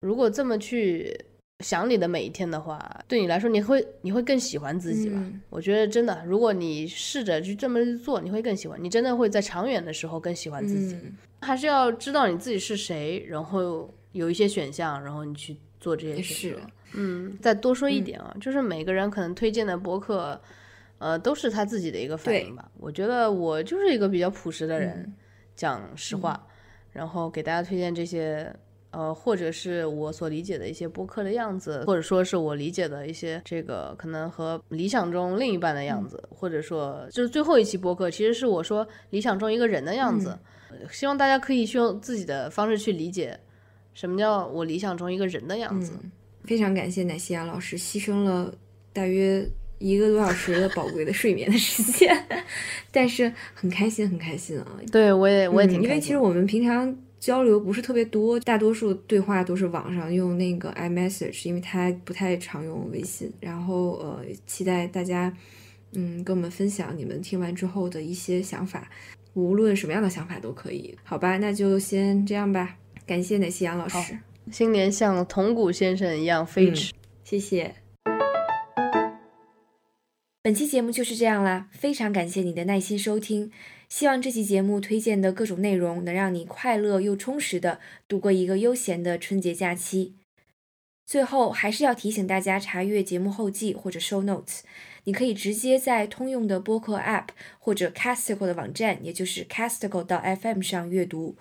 [0.00, 1.18] 如果这么去。
[1.64, 2.78] 想你的每一天的话，
[3.08, 5.18] 对你来说，你会你会更喜欢自己吧？
[5.48, 10.94] 我觉得真的，如果你试着去这么做，你会更喜欢，你真的会在长远的时候更喜欢自己。
[11.40, 16.60] 还是要知道你自己是谁，然后有一些选项，然后你去做这些选择。
[16.92, 20.38] 嗯，再多说一点啊，就是每个人可能推荐的博客，
[20.98, 22.70] 呃，都是他自己的一个反应吧。
[22.78, 25.14] 我觉得我就是一个比较朴实的人，
[25.54, 26.46] 讲实话，
[26.92, 28.54] 然后给大家推荐这些。
[28.92, 40.38] 呃，或者是我所理解的一些播客的样子，或者说是我理解的一些这个可能和理想中另一半的样子，或者说就是最后一期播客，其实是我说理想中一个人的样子。
[40.90, 43.38] 希望大家可以去用自己的方式去理解
[43.92, 45.92] 什么叫我理想中一个人的样子。
[46.44, 48.54] 非常感谢奶西亚老师牺牲了
[48.94, 49.46] 大约
[49.78, 52.16] 一个多小时的宝贵的睡眠的时间，
[52.92, 54.66] 但是很开心，很开心啊！
[54.90, 56.96] 对我也我也挺因为其实我们平常。
[57.18, 63.32] 交流不是特别多，大多数对话都是网上用那个 iMessage，因为他不太常用微信。
[63.40, 65.34] 然后呃，期待大家
[65.92, 68.88] 嗯跟我们分享你们听完之后的一些想法，
[69.32, 70.96] 无论什么样的想法都可以。
[71.02, 72.76] 好吧，那就先这样吧。
[73.06, 73.96] 感谢奶昔杨老师，
[74.52, 76.92] 新年像铜鼓先生一样飞驰，
[77.24, 77.74] 谢谢。
[80.46, 83.50] 本期节目就是这样啦，非常感谢你的耐心收听。
[83.88, 90.14] 希望这期节目推荐的各种内容能让你快乐又充实的度过一个悠闲的春节假期。
[91.04, 94.60] 最后还是要提醒大家查阅节目后记或者 show notes，
[95.02, 101.34] 你可以直接在通用的播客 app 或者 Casticle 的网站，也就是 Casticle 到 FM 上阅读。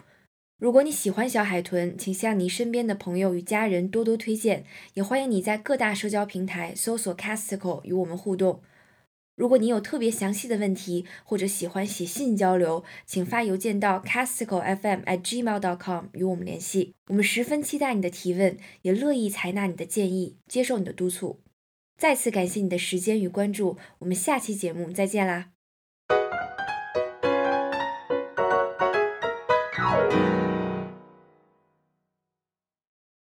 [0.57, 4.65] 如果你喜欢小海豚，请向你身边的朋友与家人多多推荐，
[4.95, 8.63] 也欢迎你在各大社交平台搜索 Casticle 与我们互动。
[9.35, 16.95] 如果你有特别详细的问题，或者喜欢写信交流，请发邮件到 casticofm@gmail.com 与我们联系。
[17.07, 21.41] 我们十分期待你的提问，也乐意采纳你的建议，接受你的督促。
[21.97, 25.54] 再次感谢你的时间与关注，我们下期节目再见啦！